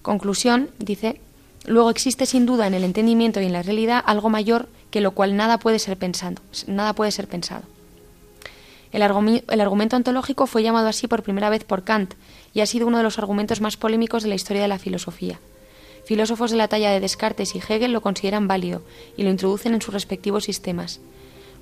[0.02, 1.20] Conclusión, dice,
[1.66, 5.12] luego existe sin duda en el entendimiento y en la realidad algo mayor que lo
[5.12, 6.36] cual nada puede ser pensado.
[6.66, 7.62] Nada puede ser pensado.
[8.92, 12.14] El, el, argumento ontológico fue llamado así por primera vez por Kant
[12.52, 15.38] y ha sido uno de los argumentos más polémicos de la historia de la filosofía.
[16.10, 18.82] Filósofos de la talla de Descartes y Hegel lo consideran válido
[19.16, 20.98] y lo introducen en sus respectivos sistemas.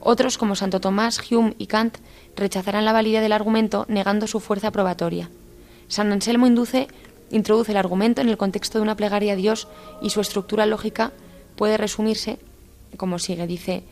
[0.00, 1.98] Otros, como Santo Tomás, Hume y Kant,
[2.34, 5.28] rechazarán la validez del argumento negando su fuerza probatoria.
[5.88, 9.68] San Anselmo introduce el argumento en el contexto de una plegaria a Dios
[10.00, 11.12] y su estructura lógica
[11.54, 12.38] puede resumirse
[12.96, 13.46] como sigue.
[13.46, 13.82] Dice,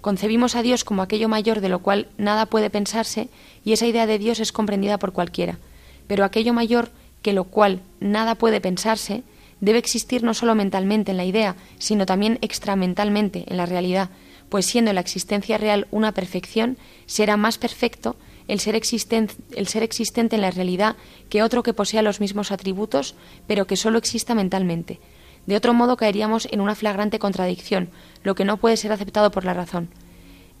[0.00, 3.30] concebimos a Dios como aquello mayor de lo cual nada puede pensarse
[3.64, 5.58] y esa idea de Dios es comprendida por cualquiera.
[6.06, 9.24] Pero aquello mayor que lo cual nada puede pensarse
[9.64, 14.10] debe existir no solo mentalmente en la idea, sino también extramentalmente en la realidad,
[14.50, 20.36] pues siendo la existencia real una perfección, será más perfecto el ser, el ser existente
[20.36, 20.96] en la realidad
[21.30, 23.14] que otro que posea los mismos atributos,
[23.46, 25.00] pero que solo exista mentalmente.
[25.46, 27.88] De otro modo caeríamos en una flagrante contradicción,
[28.22, 29.88] lo que no puede ser aceptado por la razón.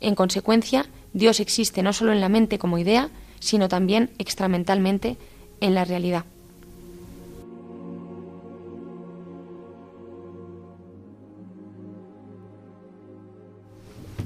[0.00, 5.18] En consecuencia, Dios existe no solo en la mente como idea, sino también extramentalmente
[5.60, 6.24] en la realidad.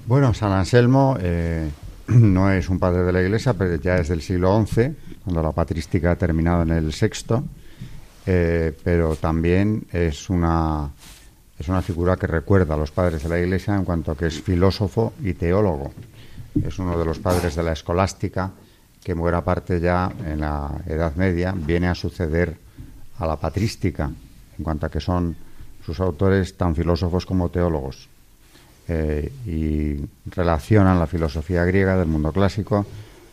[0.09, 1.68] Bueno, San Anselmo eh,
[2.09, 5.53] no es un padre de la Iglesia, pero ya es del siglo XI, cuando la
[5.53, 7.44] patrística ha terminado en el sexto,
[8.25, 10.88] eh, pero también es una,
[11.59, 14.29] es una figura que recuerda a los padres de la Iglesia en cuanto a que
[14.29, 15.92] es filósofo y teólogo.
[16.64, 18.51] Es uno de los padres de la escolástica
[19.05, 22.57] que buena parte ya en la Edad Media viene a suceder
[23.18, 24.11] a la patrística,
[24.57, 25.37] en cuanto a que son
[25.85, 28.09] sus autores tan filósofos como teólogos.
[28.90, 29.96] Eh, y
[30.31, 32.87] relacionan la filosofía griega del mundo clásico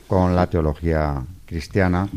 [0.06, 2.10] con la teología cristiana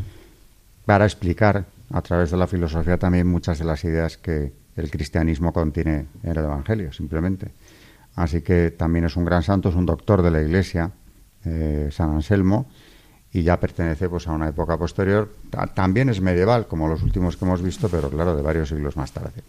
[0.85, 5.53] para explicar a través de la filosofía también muchas de las ideas que el cristianismo
[5.53, 7.53] contiene en el Evangelio, simplemente.
[8.17, 10.91] Así que también es un gran santo, es un doctor de la Iglesia,
[11.45, 12.67] eh, San Anselmo,
[13.33, 15.33] y ya pertenece pues, a una época posterior.
[15.75, 19.13] también es medieval, como los últimos que hemos visto, pero claro, de varios siglos más
[19.13, 19.43] tarde.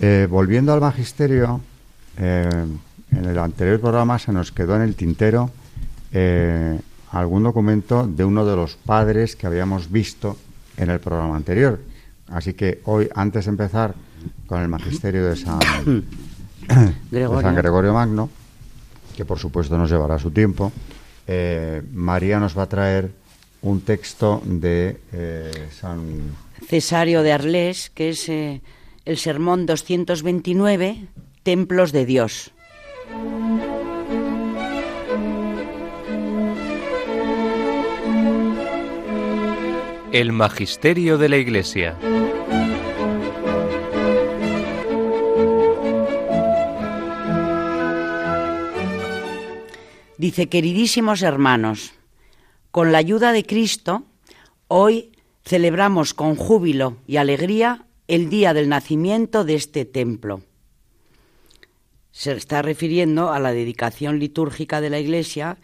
[0.00, 1.60] Eh, volviendo al magisterio,
[3.16, 5.50] en el anterior programa se nos quedó en el tintero
[6.12, 6.78] eh,
[7.10, 10.36] algún documento de uno de los padres que habíamos visto
[10.76, 11.80] en el programa anterior.
[12.28, 13.94] Así que hoy, antes de empezar
[14.46, 15.58] con el magisterio de San,
[17.10, 17.92] Gregorio.
[17.92, 18.30] Magno,
[19.16, 20.72] que por supuesto nos llevará su tiempo,
[21.26, 23.10] eh, María nos va a traer
[23.62, 26.34] un texto de eh, San
[26.66, 31.06] Cesario de Arlés, que es el sermón 229,
[31.42, 32.53] Templos de Dios.
[40.12, 41.98] El Magisterio de la Iglesia.
[50.16, 51.92] Dice, queridísimos hermanos,
[52.70, 54.04] con la ayuda de Cristo,
[54.68, 55.12] hoy
[55.44, 60.40] celebramos con júbilo y alegría el día del nacimiento de este templo
[62.14, 65.58] se está refiriendo a la dedicación litúrgica de la Iglesia,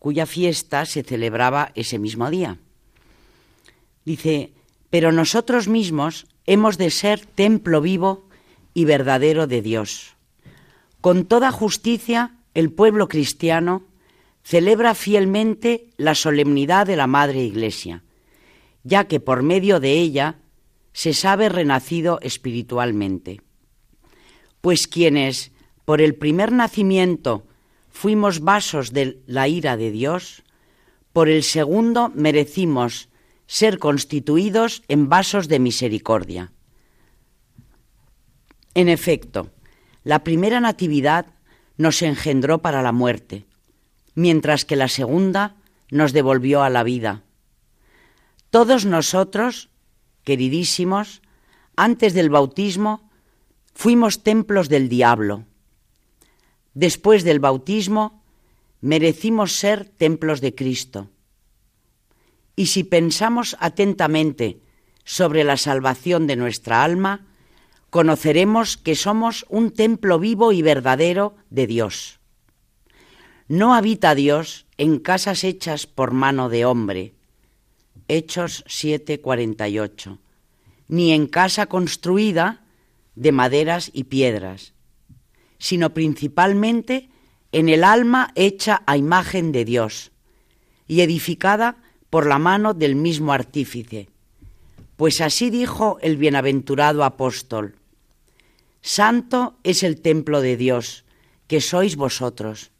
[0.00, 2.58] cuya fiesta se celebraba ese mismo día.
[4.04, 4.50] Dice,
[4.90, 8.28] pero nosotros mismos hemos de ser templo vivo
[8.74, 10.16] y verdadero de Dios.
[11.00, 13.84] Con toda justicia, el pueblo cristiano
[14.42, 18.02] celebra fielmente la solemnidad de la Madre Iglesia,
[18.82, 20.40] ya que por medio de ella
[20.92, 23.42] se sabe renacido espiritualmente.
[24.60, 25.53] Pues quienes
[25.84, 27.46] por el primer nacimiento
[27.90, 30.42] fuimos vasos de la ira de Dios,
[31.12, 33.08] por el segundo merecimos
[33.46, 36.52] ser constituidos en vasos de misericordia.
[38.74, 39.50] En efecto,
[40.02, 41.26] la primera natividad
[41.76, 43.46] nos engendró para la muerte,
[44.14, 45.56] mientras que la segunda
[45.90, 47.22] nos devolvió a la vida.
[48.50, 49.68] Todos nosotros,
[50.24, 51.22] queridísimos,
[51.76, 53.10] antes del bautismo,
[53.74, 55.44] fuimos templos del diablo
[56.74, 58.22] Después del bautismo,
[58.80, 61.08] merecimos ser templos de Cristo.
[62.56, 64.58] Y si pensamos atentamente
[65.04, 67.26] sobre la salvación de nuestra alma,
[67.90, 72.18] conoceremos que somos un templo vivo y verdadero de Dios.
[73.46, 77.14] No habita Dios en casas hechas por mano de hombre.
[78.08, 80.18] Hechos 7:48.
[80.88, 82.64] Ni en casa construida
[83.14, 84.73] de maderas y piedras
[85.58, 87.08] sino principalmente
[87.52, 90.10] en el alma hecha a imagen de Dios
[90.88, 91.76] y edificada
[92.10, 94.08] por la mano del mismo artífice.
[94.96, 97.76] Pues así dijo el bienaventurado apóstol,
[98.80, 101.04] Santo es el templo de Dios,
[101.46, 102.70] que sois vosotros.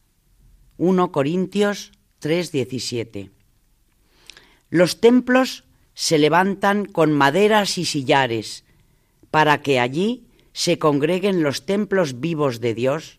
[0.76, 3.30] 1 Corintios 3:17.
[4.70, 5.64] Los templos
[5.94, 8.64] se levantan con maderas y sillares,
[9.30, 13.18] para que allí se congreguen los templos vivos de Dios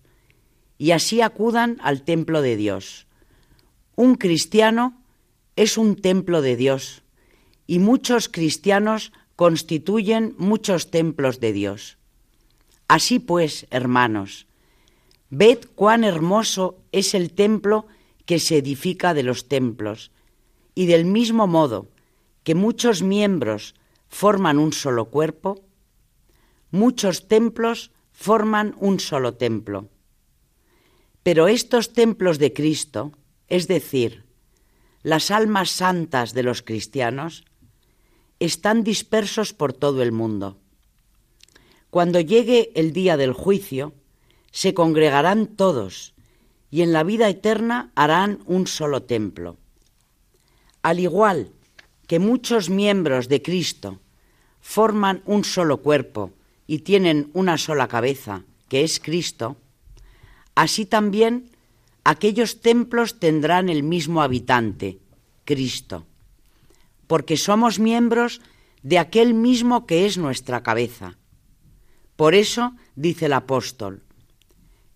[0.80, 3.06] y así acudan al templo de Dios.
[3.96, 5.04] Un cristiano
[5.56, 7.04] es un templo de Dios
[7.68, 11.98] y muchos cristianos constituyen muchos templos de Dios.
[12.88, 14.48] Así pues, hermanos,
[15.30, 17.86] ved cuán hermoso es el templo
[18.26, 20.12] que se edifica de los templos,
[20.74, 21.90] y del mismo modo
[22.44, 23.76] que muchos miembros
[24.08, 25.65] forman un solo cuerpo,
[26.76, 29.90] muchos templos forman un solo templo.
[31.24, 33.14] Pero estos templos de Cristo,
[33.48, 34.26] es decir,
[35.02, 37.46] las almas santas de los cristianos,
[38.40, 40.58] están dispersos por todo el mundo.
[41.90, 43.94] Cuando llegue el día del juicio,
[44.52, 46.14] se congregarán todos
[46.70, 49.58] y en la vida eterna harán un solo templo.
[50.82, 51.52] Al igual
[52.08, 54.00] que muchos miembros de Cristo
[54.60, 56.34] forman un solo cuerpo
[56.68, 59.58] y tienen una sola cabeza, que es Cristo,
[60.56, 61.52] así también
[62.04, 65.00] aquellos templos tendrán el mismo habitante,
[65.44, 66.06] Cristo,
[67.08, 68.42] porque somos miembros
[68.82, 71.18] de aquel mismo que es nuestra cabeza.
[72.16, 74.04] Por eso, dice el apóstol,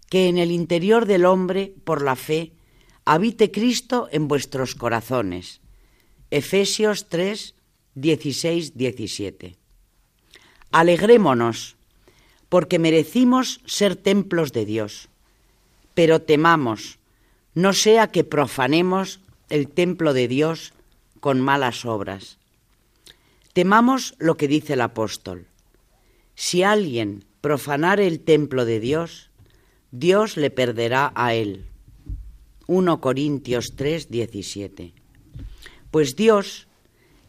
[0.10, 2.54] que en el interior del hombre, por la fe,
[3.06, 5.62] habite Cristo en vuestros corazones.
[6.32, 7.56] Efesios 3,
[7.96, 9.58] 16, 17.
[10.72, 11.76] Alegrémonos,
[12.50, 15.10] porque merecimos ser templos de Dios,
[15.94, 17.00] pero temamos,
[17.56, 20.74] no sea que profanemos el templo de Dios
[21.20, 22.38] con malas obras.
[23.54, 25.48] Temamos lo que dice el apóstol.
[26.36, 29.30] Si alguien profanare el templo de Dios,
[29.92, 31.66] Dios le perderá a él.
[32.68, 34.94] 1 Corintios 3, 17.
[35.90, 36.68] Pues Dios,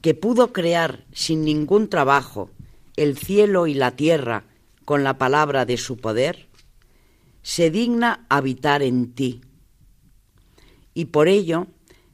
[0.02, 2.50] que pudo crear sin ningún trabajo
[2.96, 4.44] el cielo y la tierra
[4.84, 6.48] con la palabra de su poder,
[7.42, 9.40] se digna habitar en ti.
[10.94, 11.66] Y por ello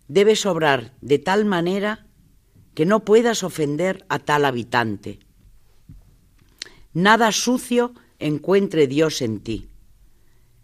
[0.09, 2.07] debes obrar de tal manera
[2.75, 5.19] que no puedas ofender a tal habitante.
[6.93, 9.69] Nada sucio encuentre Dios en ti,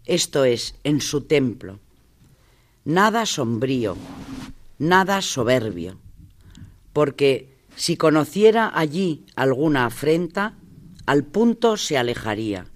[0.05, 1.79] esto es, en su templo.
[2.85, 3.95] Nada sombrío,
[4.77, 5.97] nada soberbio,
[6.91, 10.55] porque si conociera allí alguna afrenta,
[11.05, 12.67] al punto se alejaría.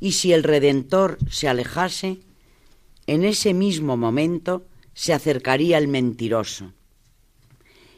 [0.00, 2.20] Y si el Redentor se alejase,
[3.06, 6.72] en ese mismo momento se acercaría el mentiroso.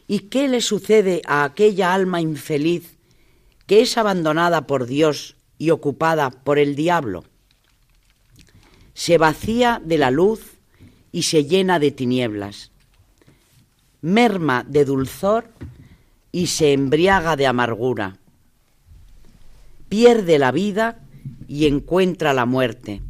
[0.07, 2.97] ¿Y qué le sucede a aquella alma infeliz
[3.67, 7.25] que es abandonada por Dios y ocupada por el diablo?
[8.95, 10.59] Se vacía de la luz
[11.13, 12.73] y se llena de tinieblas.
[14.01, 15.53] Merma de dulzor
[16.33, 18.19] y se embriaga de amargura.
[19.89, 21.01] Pierde la vida
[21.47, 23.03] y encuentra la muerte.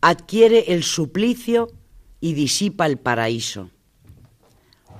[0.00, 1.72] Adquiere el suplicio
[2.20, 3.70] y disipa el paraíso.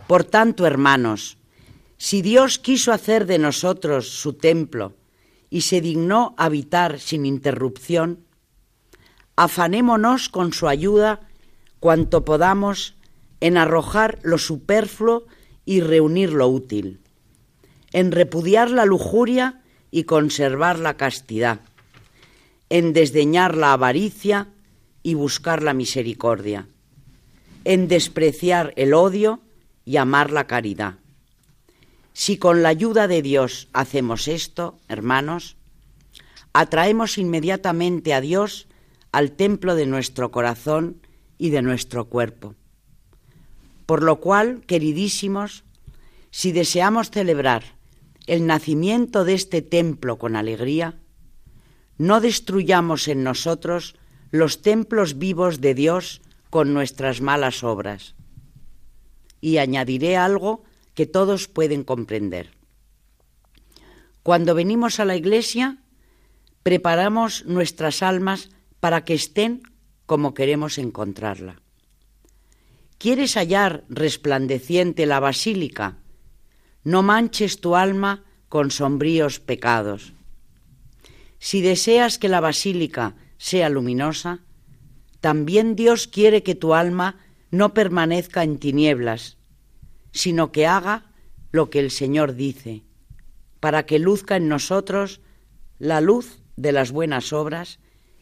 [0.09, 1.39] Por tanto, hermanos,
[1.97, 4.95] si Dios quiso hacer de nosotros su templo
[5.49, 8.25] y se dignó habitar sin interrupción,
[9.37, 11.21] afanémonos con su ayuda
[11.79, 12.97] cuanto podamos
[13.41, 15.27] en arrojar lo superfluo
[15.65, 17.03] y reunir lo útil
[17.95, 21.61] en repudiar la lujuria y conservar la castidad,
[22.68, 24.49] en desdeñar la avaricia
[25.05, 26.66] y buscar la misericordia,
[27.62, 29.42] en despreciar el odio
[29.84, 30.97] y amar la caridad.
[32.12, 35.57] Si con la ayuda de Dios hacemos esto, hermanos,
[36.53, 38.66] atraemos inmediatamente a Dios
[39.12, 41.01] al templo de nuestro corazón
[41.38, 42.57] y de nuestro cuerpo.
[43.86, 45.62] Por lo cual, queridísimos,
[46.32, 47.74] si deseamos celebrar
[48.27, 50.99] el nacimiento de este templo con alegría,
[51.99, 53.97] no destruyamos en nosotros
[54.31, 58.14] los templos vivos de Dios con nuestras malas obras.
[59.41, 60.64] Y añadiré algo
[60.95, 62.51] que todos pueden comprender.
[64.22, 65.79] Cuando venimos a la iglesia,
[66.62, 68.49] preparamos nuestras almas
[68.81, 69.62] para que estén
[70.07, 71.61] como queremos encontrarla.
[72.99, 75.99] ¿Quieres hallar resplandeciente la basílica?
[76.85, 80.12] No manches tu alma con sombríos pecados.
[81.39, 84.41] Si deseas que la basílica sea luminosa,
[85.20, 87.16] también Dios quiere que tu alma
[87.51, 89.39] no permanezca en tinieblas,
[90.12, 91.12] sino que haga
[91.51, 92.82] lo que el Señor dice,
[93.61, 95.20] para que luzca en nosotros
[95.78, 97.78] la luz de las buenas obras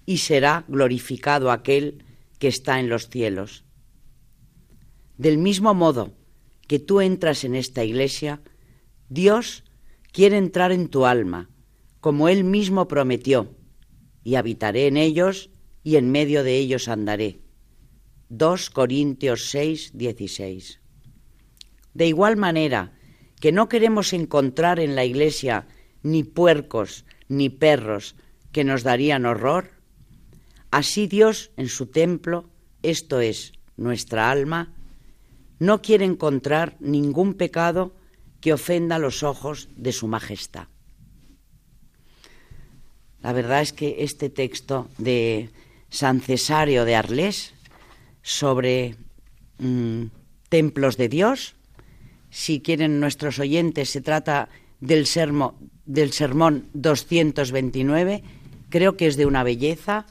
[0.06, 2.04] y será glorificado aquel
[2.38, 3.64] que está en los cielos.
[5.18, 6.12] Del mismo modo
[6.66, 8.40] que tú entras en esta iglesia,
[9.12, 9.62] Dios
[10.10, 11.50] quiere entrar en tu alma,
[12.00, 13.54] como Él mismo prometió,
[14.24, 15.50] y habitaré en ellos
[15.84, 17.40] y en medio de ellos andaré.
[18.30, 20.80] 2 Corintios 6, 16.
[21.92, 22.94] De igual manera
[23.38, 25.66] que no queremos encontrar en la iglesia
[26.02, 28.14] ni puercos ni perros
[28.50, 29.72] que nos darían horror,
[30.70, 32.48] así Dios en su templo,
[32.82, 34.72] esto es, nuestra alma,
[35.58, 37.92] no quiere encontrar ningún pecado
[38.42, 40.66] que ofenda los ojos de su majestad.
[43.22, 45.48] La verdad es que este texto de
[45.88, 47.54] San Cesario de Arlés
[48.20, 48.96] sobre
[49.58, 50.06] mm,
[50.48, 51.54] templos de Dios,
[52.30, 54.48] si quieren nuestros oyentes, se trata
[54.80, 55.06] del,
[55.86, 58.24] del sermón 229,
[58.70, 60.06] creo que es de una belleza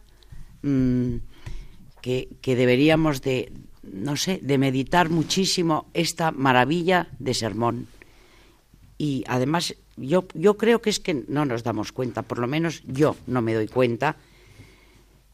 [0.62, 1.16] mm,
[2.02, 3.52] que, que deberíamos de,
[3.84, 7.88] no sé, de meditar muchísimo esta maravilla de sermón.
[9.02, 12.84] Y además yo, yo creo que es que no nos damos cuenta, por lo menos
[12.86, 14.16] yo no me doy cuenta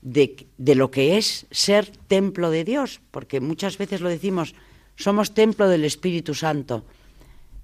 [0.02, 4.56] de, de, lo que es ser templo de Dios, porque muchas veces lo decimos,
[4.96, 6.86] somos templo del Espíritu Santo,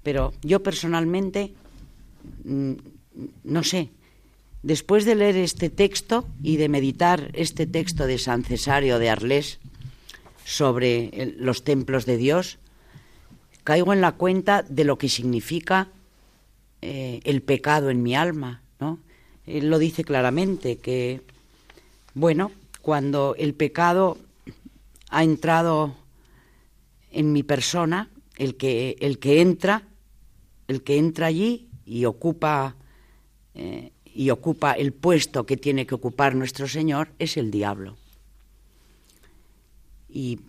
[0.02, 1.54] pero yo personalmente,
[2.44, 2.72] mm,
[3.44, 3.88] no sé,
[4.62, 9.58] después de leer este texto y de meditar este texto de San Cesario de Arlés
[10.44, 12.58] sobre los templos de Dios,
[13.64, 15.88] caigo en la cuenta de lo que significa
[16.82, 18.98] eh, el pecado en mi alma, ¿no?
[19.46, 21.22] Él lo dice claramente, que,
[22.14, 22.52] bueno,
[22.82, 24.18] cuando el pecado
[25.08, 25.94] ha entrado
[27.10, 29.82] en mi persona, el que, el que entra,
[30.68, 32.76] el que entra allí y ocupa,
[33.54, 37.96] eh, y ocupa el puesto que tiene que ocupar nuestro Señor, es el diablo.
[40.08, 40.40] Y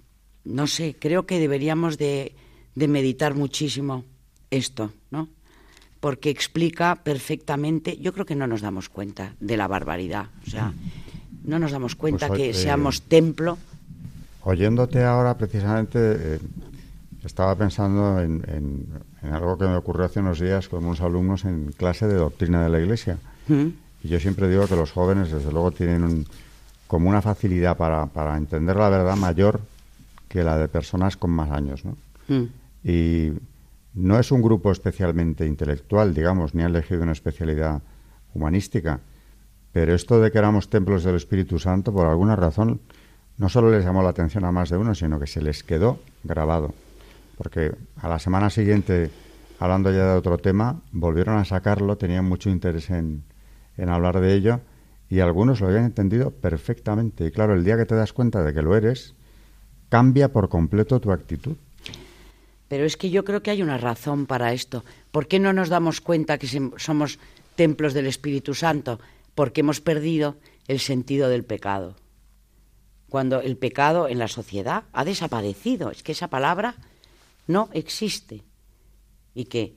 [0.43, 2.35] no sé, creo que deberíamos de,
[2.75, 4.03] de meditar muchísimo
[4.51, 5.29] esto, ¿no?
[6.05, 10.71] porque explica perfectamente, yo creo que no nos damos cuenta de la barbaridad, o sea,
[11.43, 13.57] no nos damos cuenta pues, que seamos templo.
[14.43, 16.39] Oyéndote ahora precisamente, eh,
[17.23, 18.85] estaba pensando en,
[19.23, 22.69] algo que me ocurrió hace unos días con unos alumnos en clase de doctrina de
[22.69, 23.17] la Iglesia.
[23.49, 26.27] Y yo siempre digo que los jóvenes, desde luego, tienen
[26.85, 29.59] como una facilidad para, para, entender la verdad mayor
[30.29, 31.97] que la de personas con más años, ¿no?
[32.85, 33.31] Y
[33.95, 37.81] no es un grupo especialmente intelectual, digamos, ni ha elegido una especialidad
[38.35, 38.99] humanística,
[39.71, 42.79] pero esto de que éramos templos del Espíritu Santo, por alguna razón,
[43.37, 45.99] no solo les llamó la atención a más de uno, sino que se les quedó
[46.23, 46.73] grabado.
[47.37, 49.09] Porque a la semana siguiente,
[49.59, 53.23] hablando ya de otro tema, volvieron a sacarlo, tenían mucho interés en,
[53.77, 54.61] en hablar de ello,
[55.09, 57.25] y algunos lo habían entendido perfectamente.
[57.25, 59.15] Y claro, el día que te das cuenta de que lo eres,
[59.89, 61.57] cambia por completo tu actitud.
[62.67, 64.83] Pero es que yo creo que hay una razón para esto.
[65.11, 66.47] ¿Por qué no nos damos cuenta que
[66.77, 67.19] somos
[67.55, 68.99] templos del Espíritu Santo?
[69.35, 70.37] Porque hemos perdido
[70.67, 71.95] el sentido del pecado.
[73.09, 76.75] Cuando el pecado en la sociedad ha desaparecido, es que esa palabra
[77.47, 78.41] no existe.
[79.35, 79.75] Y que,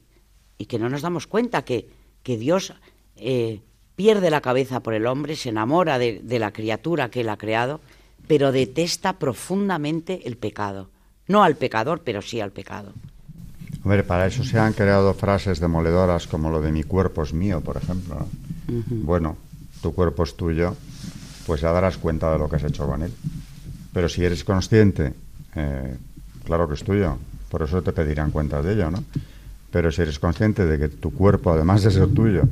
[0.57, 1.91] y que no nos damos cuenta que,
[2.22, 2.72] que Dios
[3.16, 3.61] eh,
[3.97, 7.80] pierde la cabeza por el hombre, se enamora de la criatura que él ha creado,
[8.28, 10.91] pero detesta profundamente el pecado.
[11.29, 12.93] No al pecador, pero sí al pecado.
[13.85, 17.61] Hombre, para eso se han creado frases demoledoras como lo de mi cuerpo es mío,
[17.61, 18.26] por ejemplo.
[18.66, 19.37] Bueno,
[19.81, 20.74] tu cuerpo es tuyo,
[21.47, 23.12] pues ya darás cuenta de lo que has hecho con él.
[23.93, 25.14] Pero si eres consciente,
[25.55, 25.97] eh,
[26.45, 27.16] claro que es tuyo,
[27.51, 29.05] por eso te pedirán cuentas de ello, ¿no?
[29.70, 32.43] Pero si eres consciente de que tu cuerpo, además de ser tuyo,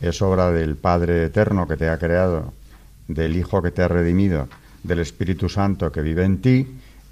[0.00, 2.52] es obra del Padre Eterno que te ha creado,
[3.08, 4.48] del Hijo que te ha redimido,
[4.82, 6.66] del Espíritu Santo que vive en ti,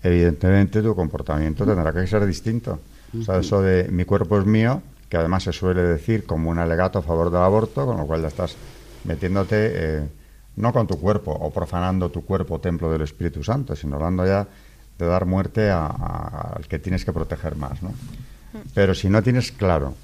[0.06, 2.80] evidentemente tu comportamiento tendrá que ser distinto.
[3.18, 6.58] O sea, eso de mi cuerpo es mío, que además se suele decir como un
[6.58, 8.56] alegato a favor del aborto, con lo cual ya estás
[9.04, 10.08] metiéndote eh,
[10.56, 14.46] no con tu cuerpo o profanando tu cuerpo, templo del Espíritu Santo, sino hablando ya
[14.98, 17.82] de dar muerte al que tienes que proteger más.
[17.82, 17.92] ¿no?
[18.74, 19.94] Pero si no tienes claro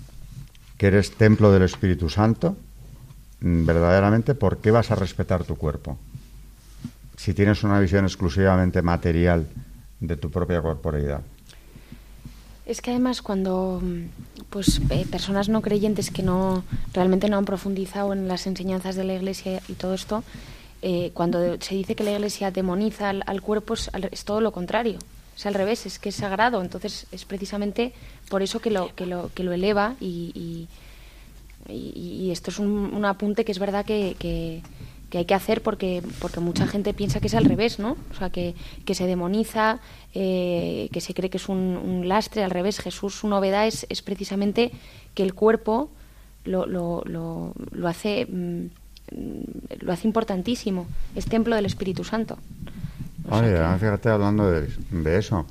[0.76, 2.56] que eres templo del Espíritu Santo,
[3.40, 5.98] mm, verdaderamente, ¿por qué vas a respetar tu cuerpo?
[7.16, 9.46] Si tienes una visión exclusivamente material
[10.02, 11.22] de tu propia corporeidad.
[12.66, 13.82] Es que además cuando
[14.50, 19.04] pues eh, personas no creyentes que no realmente no han profundizado en las enseñanzas de
[19.04, 20.22] la Iglesia y todo esto,
[20.82, 23.90] eh, cuando se dice que la Iglesia demoniza al, cuerpo es,
[24.24, 24.98] todo lo contrario,
[25.36, 27.92] es al revés, es que es sagrado, entonces es precisamente
[28.28, 30.68] por eso que lo que lo, que lo eleva y,
[31.68, 34.62] y, esto es un, apunte que es verdad que que
[35.18, 37.96] hay que hacer porque, porque mucha gente piensa que es al revés, ¿no?
[38.10, 38.54] O sea, que,
[38.84, 39.80] que se demoniza,
[40.14, 42.80] eh, que se cree que es un, lastre, al revés.
[42.80, 44.72] Jesús, su novedad es, es precisamente
[45.14, 45.90] que el cuerpo
[46.44, 48.64] lo, lo, lo, hace, mm,
[49.80, 50.86] lo hace importantísimo.
[51.14, 52.38] Es templo del Espíritu Santo.
[53.28, 55.46] Oye, fíjate hablando de, eso.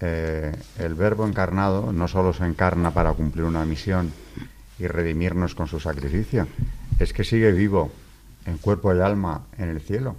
[0.00, 4.12] Eh, el verbo encarnado no solo se encarna para cumplir una misión
[4.78, 6.48] y redimirnos con su sacrificio,
[6.98, 7.92] es que sigue vivo
[8.46, 10.16] en cuerpo y alma en el cielo.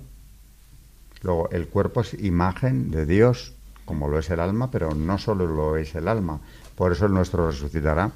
[1.22, 3.54] Luego, el cuerpo es imagen de Dios,
[3.86, 6.40] como lo es el alma, pero no solo lo es el alma.
[6.76, 8.12] Por eso el nuestro resucitará.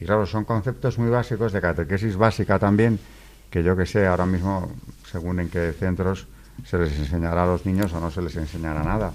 [0.00, 2.98] Y claro, son conceptos muy básicos de catequesis básica también,
[3.50, 4.70] que yo que sé, ahora mismo,
[5.10, 6.26] según en qué centros
[6.66, 9.12] se les enseñará a los niños o no se les enseñará nada.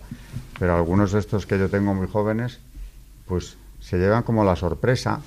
[0.57, 2.59] Pero algunos de estos que yo tengo muy jóvenes,
[3.25, 5.21] pues se llevan como la sorpresa,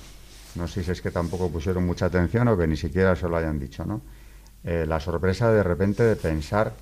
[0.55, 3.37] no sé si es que tampoco pusieron mucha atención o que ni siquiera se lo
[3.37, 4.01] hayan dicho, ¿no?
[4.63, 6.73] Eh, la sorpresa de repente de pensar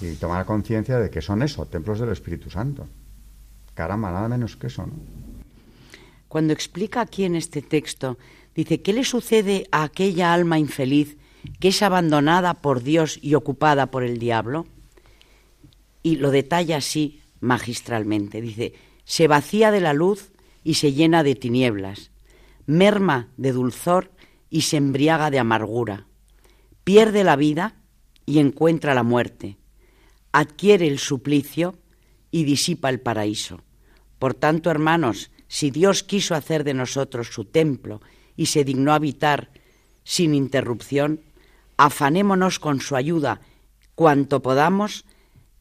[0.00, 2.86] y tomar conciencia de que son eso, templos del Espíritu Santo.
[3.74, 4.94] Caramba, nada menos que eso, ¿no?
[6.32, 8.16] Cuando explica aquí en este texto,
[8.54, 11.18] dice, ¿qué le sucede a aquella alma infeliz
[11.60, 14.66] que es abandonada por Dios y ocupada por el diablo?
[16.02, 18.40] Y lo detalla así magistralmente.
[18.40, 18.72] Dice,
[19.04, 20.32] se vacía de la luz
[20.64, 22.10] y se llena de tinieblas,
[22.66, 24.10] merma de dulzor
[24.48, 26.06] y se embriaga de amargura,
[26.84, 27.76] pierde la vida
[28.26, 29.58] y encuentra la muerte,
[30.32, 31.76] adquiere el suplicio
[32.30, 33.60] y disipa el paraíso.
[34.18, 38.00] Por tanto, hermanos, si Dios quiso hacer de nosotros su templo
[38.36, 39.50] y se dignó habitar
[40.04, 41.20] sin interrupción,
[41.76, 43.40] afanémonos con su ayuda
[43.94, 45.04] cuanto podamos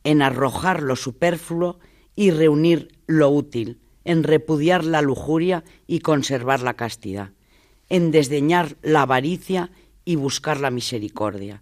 [0.03, 1.79] en arrojar lo superfluo
[2.15, 7.31] y reunir lo útil, en repudiar la lujuria y conservar la castidad,
[7.89, 9.71] en desdeñar la avaricia
[10.05, 11.61] y buscar la misericordia,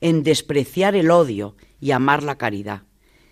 [0.00, 2.82] en despreciar el odio y amar la caridad.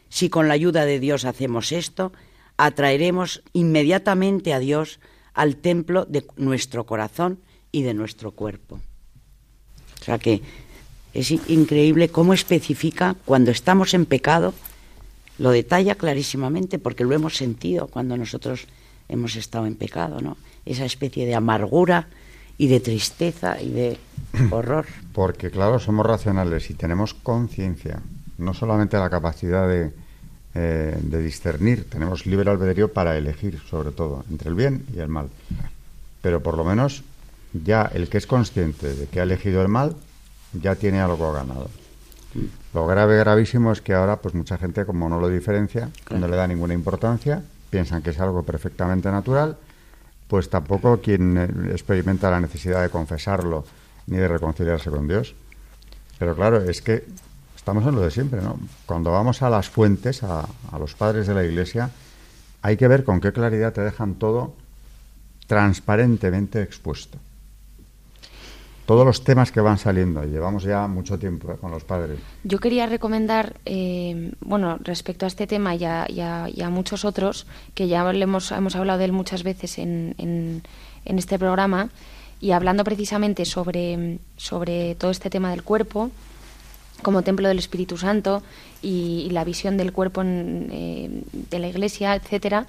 [0.09, 2.13] Si con la ayuda de Dios hacemos esto,
[2.57, 5.01] atraeremos inmediatamente a Dios
[5.35, 7.41] al templo de nuestro corazón
[7.71, 8.81] y de nuestro cuerpo.
[10.01, 10.43] O sea que
[11.15, 14.55] es increíble cómo especifica cuando estamos en pecado,
[15.39, 18.67] lo detalla clarísimamente porque lo hemos sentido cuando nosotros
[19.09, 20.37] hemos estado en pecado, ¿no?
[20.65, 22.09] Esa especie de amargura
[22.59, 23.99] y de tristeza y de
[24.51, 24.87] horror.
[25.13, 28.01] Porque claro, somos racionales y tenemos conciencia,
[28.39, 29.93] no solamente la capacidad de,
[30.55, 35.09] eh, de discernir, tenemos libre albedrío para elegir, sobre todo, entre el bien y el
[35.09, 35.29] mal.
[36.21, 37.03] Pero por lo menos
[37.53, 39.97] ya el que es consciente de que ha elegido el mal,
[40.53, 41.69] ya tiene algo ganado.
[42.73, 46.37] Lo grave, gravísimo es que ahora, pues mucha gente, como no lo diferencia, no le
[46.37, 49.57] da ninguna importancia, piensan que es algo perfectamente natural,
[50.33, 53.67] pues tampoco quien eh, experimenta la necesidad de confesarlo
[54.07, 55.35] ni de reconciliarse con Dios.
[56.19, 57.05] Pero claro, es que
[57.55, 58.59] estamos en lo de siempre, ¿no?
[58.87, 61.91] Cuando vamos a las fuentes, a, a los padres de la Iglesia,
[62.63, 64.55] hay que ver con qué claridad te dejan todo
[65.49, 67.19] transparentemente expuesto
[68.87, 70.25] todos los temas que van saliendo.
[70.25, 72.19] Llevamos ya mucho tiempo eh, con los padres.
[72.45, 78.09] Yo quería recomendar, eh, bueno, respecto a este tema y a, muchos otros, que ya
[78.11, 80.63] hemos, hemos hablado de él muchas veces en, en,
[81.19, 81.91] este programa,
[82.41, 86.11] y hablando precisamente sobre, sobre todo este tema del cuerpo,
[87.03, 88.43] como templo del Espíritu Santo
[88.81, 92.67] y, la visión del cuerpo eh, de la Iglesia, etcétera,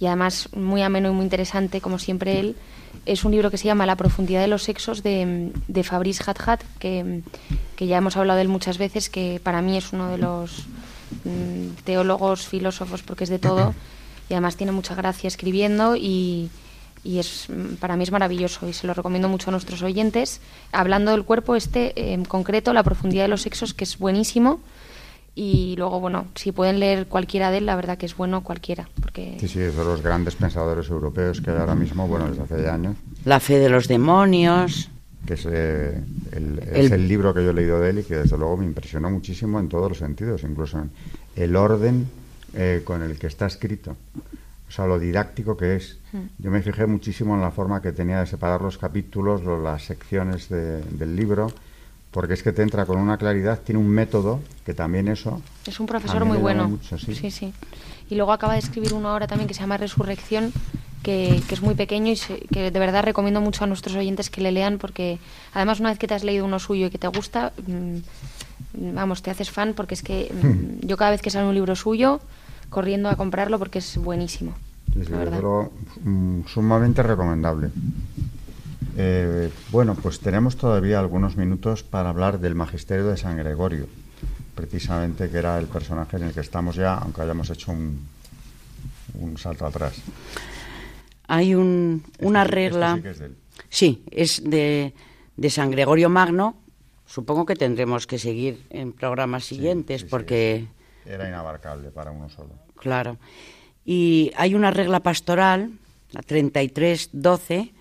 [0.00, 2.56] y además muy ameno y muy interesante, como siempre él
[3.08, 6.62] es un libro que se llama La profundidad de los sexos de, de Fabrice Hadhat,
[6.78, 7.22] que,
[7.74, 10.66] que, ya hemos hablado de él muchas veces, que para mí es uno de los
[11.24, 13.74] mm, teólogos, filósofos, porque es de todo,
[14.28, 16.50] y además tiene mucha gracia escribiendo y,
[17.02, 17.48] y es
[17.80, 20.42] para mí es maravilloso y se lo recomiendo mucho a nuestros oyentes.
[20.70, 24.60] Hablando del cuerpo, este en concreto, La profundidad de los sexos, que es buenísimo
[25.40, 28.88] y luego, bueno, si pueden leer cualquiera de él, la verdad que es bueno cualquiera.
[29.00, 29.36] Porque...
[29.38, 32.96] Sí, sí, son los grandes pensadores europeos que ahora mismo, bueno, desde hace años.
[33.24, 34.90] La fe de los demonios.
[35.24, 37.06] Que es, eh, el, es el...
[37.06, 39.68] libro que yo he leído de él y que desde luego me impresionó muchísimo en
[39.68, 40.90] todos los sentidos, incluso en
[41.36, 42.08] el orden
[42.54, 43.94] eh, con el que está escrito.
[44.68, 45.98] O sea, lo didáctico que es.
[46.12, 46.30] Hmm.
[46.40, 50.48] Yo me fijé muchísimo en la forma que tenía de separar los capítulos, las secciones
[50.48, 51.52] del libro
[52.10, 55.42] porque es que te entra con una claridad, tiene un método que también eso...
[55.66, 56.78] Es un profesor muy bueno.
[56.82, 57.30] ¿sí?
[57.30, 57.52] ¿sí?
[58.08, 60.52] Y luego acaba de escribir uno ahora también que se llama Resurrección,
[61.02, 62.16] que, es muy pequeño y
[62.52, 65.18] que de verdad recomiendo mucho a nuestros oyentes que le lean porque
[65.54, 69.22] además una vez que te has leído uno suyo y que te gusta, mm, vamos,
[69.22, 70.80] te haces fan porque es que mm, hmm.
[70.82, 72.20] yo cada vez que sale un libro suyo,
[72.70, 74.54] corriendo a comprarlo porque es buenísimo.
[74.98, 77.70] Es mm, sumamente recomendable.
[79.00, 83.86] Eh, bueno, pues tenemos todavía algunos minutos para hablar del magisterio de San Gregorio,
[84.56, 88.08] precisamente que era el personaje en el que estamos ya, aunque hayamos hecho un,
[89.14, 90.02] un salto atrás.
[91.28, 93.00] Hay un, una regla.
[93.68, 94.92] sí, es, de,
[95.36, 96.56] de, San Gregorio Magno,
[97.06, 100.66] supongo que tendremos que seguir en programas siguientes porque...
[101.06, 102.50] Era inabarcable para uno solo.
[102.74, 103.16] Claro.
[103.84, 105.70] Y hay una regla pastoral,
[106.10, 107.77] la 33.12,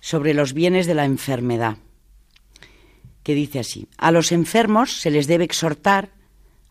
[0.00, 1.78] sobre los bienes de la enfermedad,
[3.22, 6.10] que dice así, a los enfermos se les debe exhortar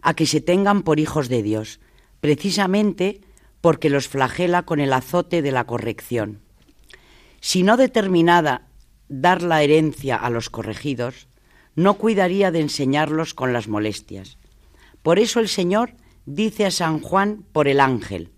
[0.01, 1.79] a que se tengan por hijos de Dios,
[2.21, 3.21] precisamente
[3.61, 6.41] porque los flagela con el azote de la corrección.
[7.41, 8.67] Si no determinada
[9.09, 11.27] dar la herencia a los corregidos,
[11.75, 14.37] no cuidaría de enseñarlos con las molestias.
[15.03, 15.93] Por eso el Señor
[16.25, 18.31] dice a San Juan por el ángel,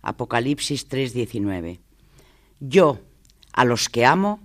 [0.00, 1.80] Apocalipsis 3:19,
[2.60, 3.00] Yo,
[3.54, 4.40] a los que amo,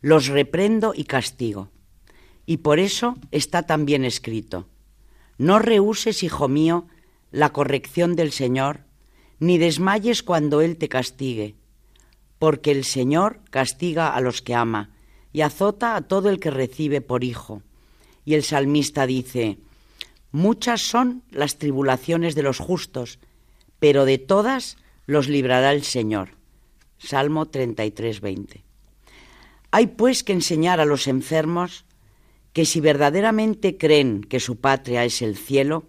[0.00, 1.70] los reprendo y castigo.
[2.46, 4.68] Y por eso está también escrito,
[5.38, 6.86] No rehuses, hijo mío,
[7.32, 8.84] la corrección del Señor,
[9.40, 11.56] ni desmayes cuando Él te castigue,
[12.38, 14.90] porque el Señor castiga a los que ama
[15.32, 17.62] y azota a todo el que recibe por hijo.
[18.24, 19.58] Y el salmista dice,
[20.30, 23.18] Muchas son las tribulaciones de los justos,
[23.80, 24.76] pero de todas
[25.06, 26.43] los librará el Señor.
[27.06, 28.64] Salmo 33, 20.
[29.70, 31.84] Hay pues que enseñar a los enfermos
[32.52, 35.84] que si verdaderamente creen que su patria es el cielo,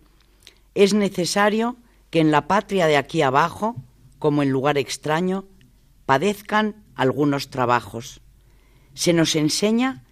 [0.73, 1.77] es necesario
[2.09, 3.75] que en la patria de aquí abajo,
[4.19, 5.45] como en lugar extraño,
[6.05, 8.21] padezcan algunos trabajos.
[8.93, 10.03] Se nos enseña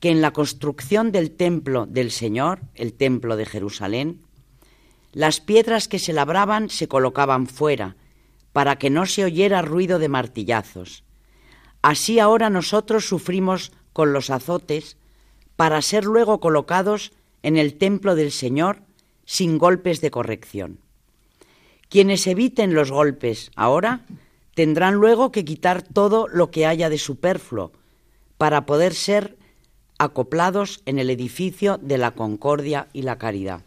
[0.00, 4.20] que en la construcción del templo del Señor, el templo de Jerusalén,
[5.12, 7.96] las piedras que se labraban se colocaban fuera,
[8.52, 11.04] para que no se oyera ruido de martillazos.
[11.80, 14.96] Así ahora nosotros sufrimos con los azotes,
[15.56, 18.80] para ser luego colocados en el templo del Señor
[19.24, 20.78] sin golpes de corrección.
[21.88, 24.06] Quienes eviten los golpes ahora
[24.54, 27.72] tendrán luego que quitar todo lo que haya de superfluo
[28.38, 29.36] para poder ser
[29.98, 33.62] acoplados en el edificio de la concordia y la caridad.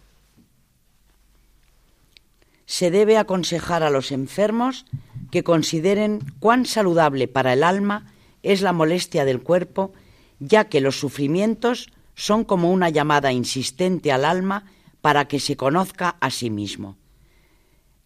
[2.65, 4.85] Se debe aconsejar a los enfermos
[5.31, 8.13] que consideren cuán saludable para el alma
[8.43, 9.93] es la molestia del cuerpo,
[10.39, 14.65] ya que los sufrimientos son como una llamada insistente al alma
[15.01, 16.97] para que se conozca a sí mismo.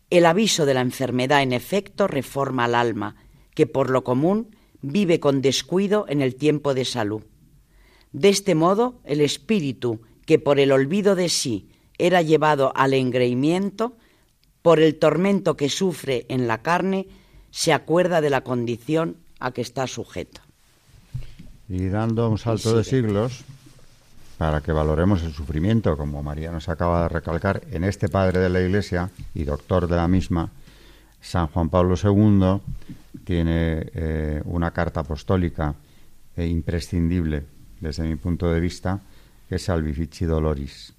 [0.10, 3.16] El aviso de la enfermedad, en efecto, reforma al alma,
[3.54, 7.24] que por lo común vive con descuido en el tiempo de salud.
[8.12, 13.98] De este modo, el espíritu, que por el olvido de sí era llevado al engreimiento,
[14.62, 17.08] por el tormento que sufre en la carne,
[17.52, 20.42] se acuerda de la condición a que está sujeto.
[21.68, 23.44] Y dando un salto de siglos,
[24.38, 28.50] para que valoremos el sufrimiento, como María nos acaba de recalcar, en este padre de
[28.50, 30.50] la Iglesia y doctor de la misma,
[31.22, 32.62] San Juan Pablo II,
[33.24, 35.76] tiene eh, una carta apostólica
[36.36, 37.46] e imprescindible
[37.80, 39.02] desde mi punto de vista,
[39.48, 40.94] que es Salvifici Doloris,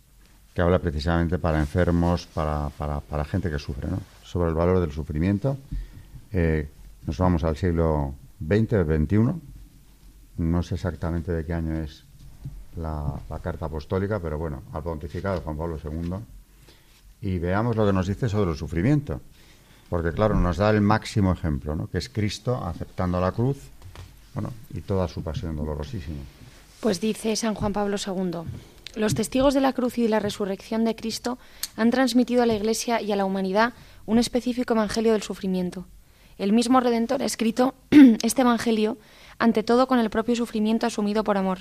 [0.54, 4.00] que habla precisamente para enfermos, para, para, gente que sufre, ¿no?
[4.22, 5.56] sobre el valor del sufrimiento.
[6.32, 6.68] Eh,
[7.06, 9.34] nos vamos al siglo XX XXI,
[10.38, 12.04] no sé exactamente de qué año es
[12.76, 16.14] la, carta apostólica, pero bueno, al pontificado Juan Pablo II,
[17.22, 19.20] y veamos lo que nos dice sobre el sufrimiento.
[19.88, 21.88] Porque, claro, nos da el máximo ejemplo, ¿no?
[21.88, 23.58] que es Cristo aceptando la cruz
[24.34, 26.20] bueno, y toda su pasión dolorosísima.
[26.80, 28.42] Pues dice San Juan Pablo II,
[28.96, 31.38] los testigos de la cruz y de la resurrección de Cristo
[31.76, 33.72] han transmitido a la Iglesia y a la humanidad
[34.06, 35.86] un específico evangelio del sufrimiento.
[36.38, 37.74] El mismo Redentor ha escrito
[38.22, 38.98] este evangelio
[39.38, 41.60] ante todo con el propio sufrimiento asumido por amor,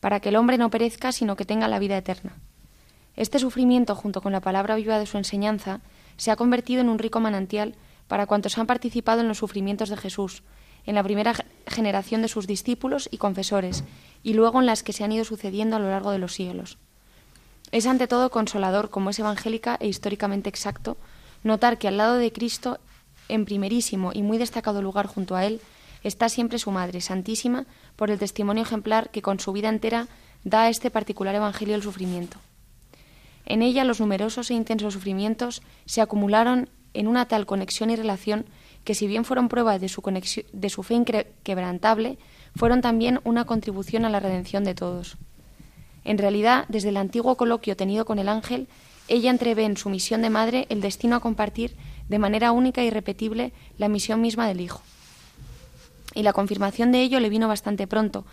[0.00, 2.36] para que el hombre no perezca, sino que tenga la vida eterna.
[3.16, 5.80] Este sufrimiento, junto con la palabra viva de su enseñanza,
[6.16, 7.74] se ha convertido en un rico manantial
[8.06, 10.42] para cuantos han participado en los sufrimientos de Jesús,
[10.88, 11.34] en la primera
[11.66, 13.84] generación de sus discípulos y confesores,
[14.22, 16.78] y luego en las que se han ido sucediendo a lo largo de los siglos.
[17.72, 20.96] Es ante todo consolador, como es evangélica e históricamente exacto,
[21.44, 22.78] notar que al lado de Cristo,
[23.28, 25.60] en primerísimo y muy destacado lugar junto a Él,
[26.04, 30.08] está siempre su Madre, Santísima, por el testimonio ejemplar que con su vida entera
[30.42, 32.38] da a este particular Evangelio el sufrimiento.
[33.44, 38.46] En ella los numerosos e intensos sufrimientos se acumularon en una tal conexión y relación
[38.88, 40.00] que si bien fueron pruebas de su,
[40.50, 42.16] de su fe inquebrantable,
[42.56, 45.18] fueron también una contribución a la redención de todos.
[46.04, 48.66] En realidad, desde el antiguo coloquio tenido con el ángel,
[49.06, 51.76] ella entrevé en su misión de madre el destino a compartir
[52.08, 54.80] de manera única y e irrepetible la misión misma del Hijo
[56.14, 58.24] y la confirmación de ello le vino bastante pronto,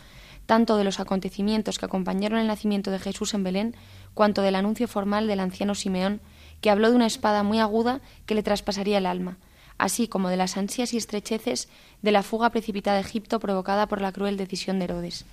[0.45, 3.75] tanto de los acontecimientos que acompañaron el nacimiento de Jesús en Belén,
[4.13, 6.21] cuanto del anuncio formal del anciano Simeón,
[6.61, 9.37] que habló de una espada muy aguda que le traspasaría el alma,
[9.77, 11.67] así como de las ansias y estrecheces
[12.01, 15.25] de la fuga precipitada de Egipto provocada por la cruel decisión de Herodes.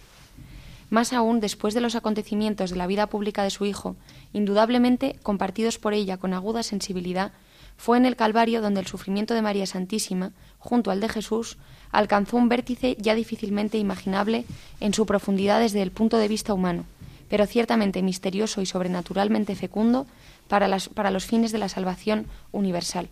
[0.91, 3.97] más aún después de los acontecimientos de la vida pública de su hijo,
[4.35, 7.33] indudablemente compartidos por ella con aguda sensibilidad,
[7.79, 11.57] fue en el Calvario donde el sufrimiento de María Santísima, junto al de Jesús,
[11.91, 14.45] alcanzó un vértice ya difícilmente imaginable
[14.81, 16.85] en su profundidad desde el punto de vista humano,
[17.29, 20.07] pero ciertamente misterioso y sobrenaturalmente fecundo
[20.49, 23.09] para, para los fines de la salvación universal.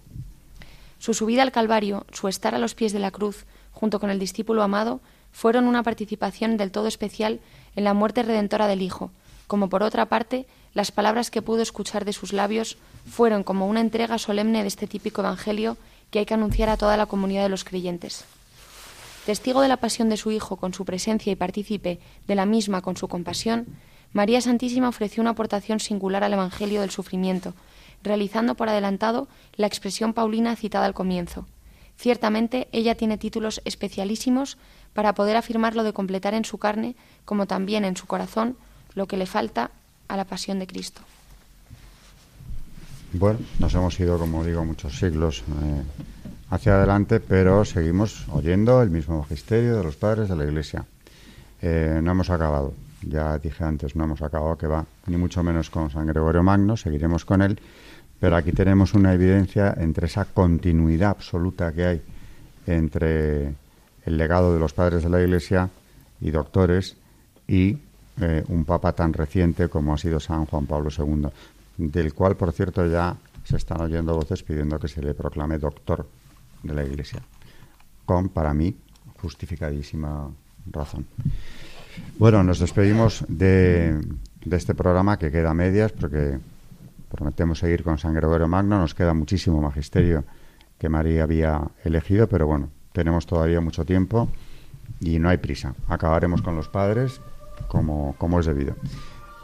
[1.01, 4.19] Su subida al Calvario, su estar a los pies de la cruz, junto con el
[4.19, 5.01] discípulo amado,
[5.33, 7.41] fueron una participación del todo especial
[7.75, 9.11] en la muerte redentora del Hijo,
[9.47, 12.77] como por otra parte las palabras que pudo escuchar de sus labios
[13.09, 15.79] fueron como una entrega solemne de este típico Evangelio
[16.11, 18.27] que hay que anunciar a toda la comunidad de los creyentes.
[19.25, 22.83] Testigo de la pasión de su Hijo con su presencia y partícipe de la misma
[22.83, 23.67] con su compasión,
[24.13, 27.55] María Santísima ofreció una aportación singular al Evangelio del sufrimiento,
[28.03, 31.47] realizando por adelantado la expresión paulina citada al comienzo.
[31.97, 34.57] Ciertamente ella tiene títulos especialísimos
[34.95, 38.57] para poder afirmarlo de completar en su carne, como también en su corazón,
[38.95, 39.71] lo que le falta
[40.09, 41.03] a la pasión de Cristo.
[43.13, 45.83] Bueno, nos hemos ido, como digo, muchos siglos eh,
[46.51, 50.85] hacia adelante, pero seguimos oyendo el mismo magisterio de los padres de la Iglesia.
[51.61, 52.73] Eh, no hemos acabado,
[53.03, 56.77] ya dije antes, no hemos acabado que va, ni mucho menos con San Gregorio Magno,
[56.77, 57.61] seguiremos con él,
[58.21, 62.03] pero aquí tenemos una evidencia entre esa continuidad absoluta que hay
[62.67, 63.55] entre
[64.05, 65.71] el legado de los padres de la Iglesia
[66.21, 66.97] y doctores
[67.49, 67.79] y
[68.21, 71.29] eh, un papa tan reciente como ha sido San Juan Pablo II,
[71.79, 76.07] del cual, por cierto, ya se están oyendo voces pidiendo que se le proclame doctor
[76.63, 77.23] de la Iglesia,
[78.05, 78.77] con, para mí,
[79.23, 80.31] justificadísima
[80.71, 81.07] razón.
[82.19, 83.99] Bueno, nos despedimos de,
[84.45, 86.39] de este programa que queda a medias porque
[87.11, 90.25] prometemos seguir con San Gregorio Magno, nos queda muchísimo magisterio
[90.79, 94.29] que María había elegido, pero bueno, tenemos todavía mucho tiempo
[95.01, 95.75] y no hay prisa.
[95.89, 97.21] Acabaremos con los padres
[97.69, 98.75] como, como es debido.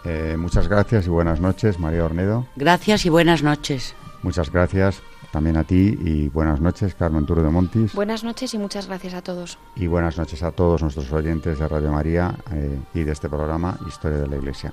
[0.05, 2.47] Eh, muchas gracias y buenas noches, María Ornedo.
[2.57, 3.95] Gracias y buenas noches.
[4.23, 5.03] Muchas gracias
[5.33, 7.93] también a ti y buenas noches, Carmen Turo de Montis.
[7.95, 9.59] Buenas noches y muchas gracias a todos.
[9.75, 13.79] Y buenas noches a todos nuestros oyentes de Radio María eh, y de este programa
[13.87, 14.73] Historia de la Iglesia.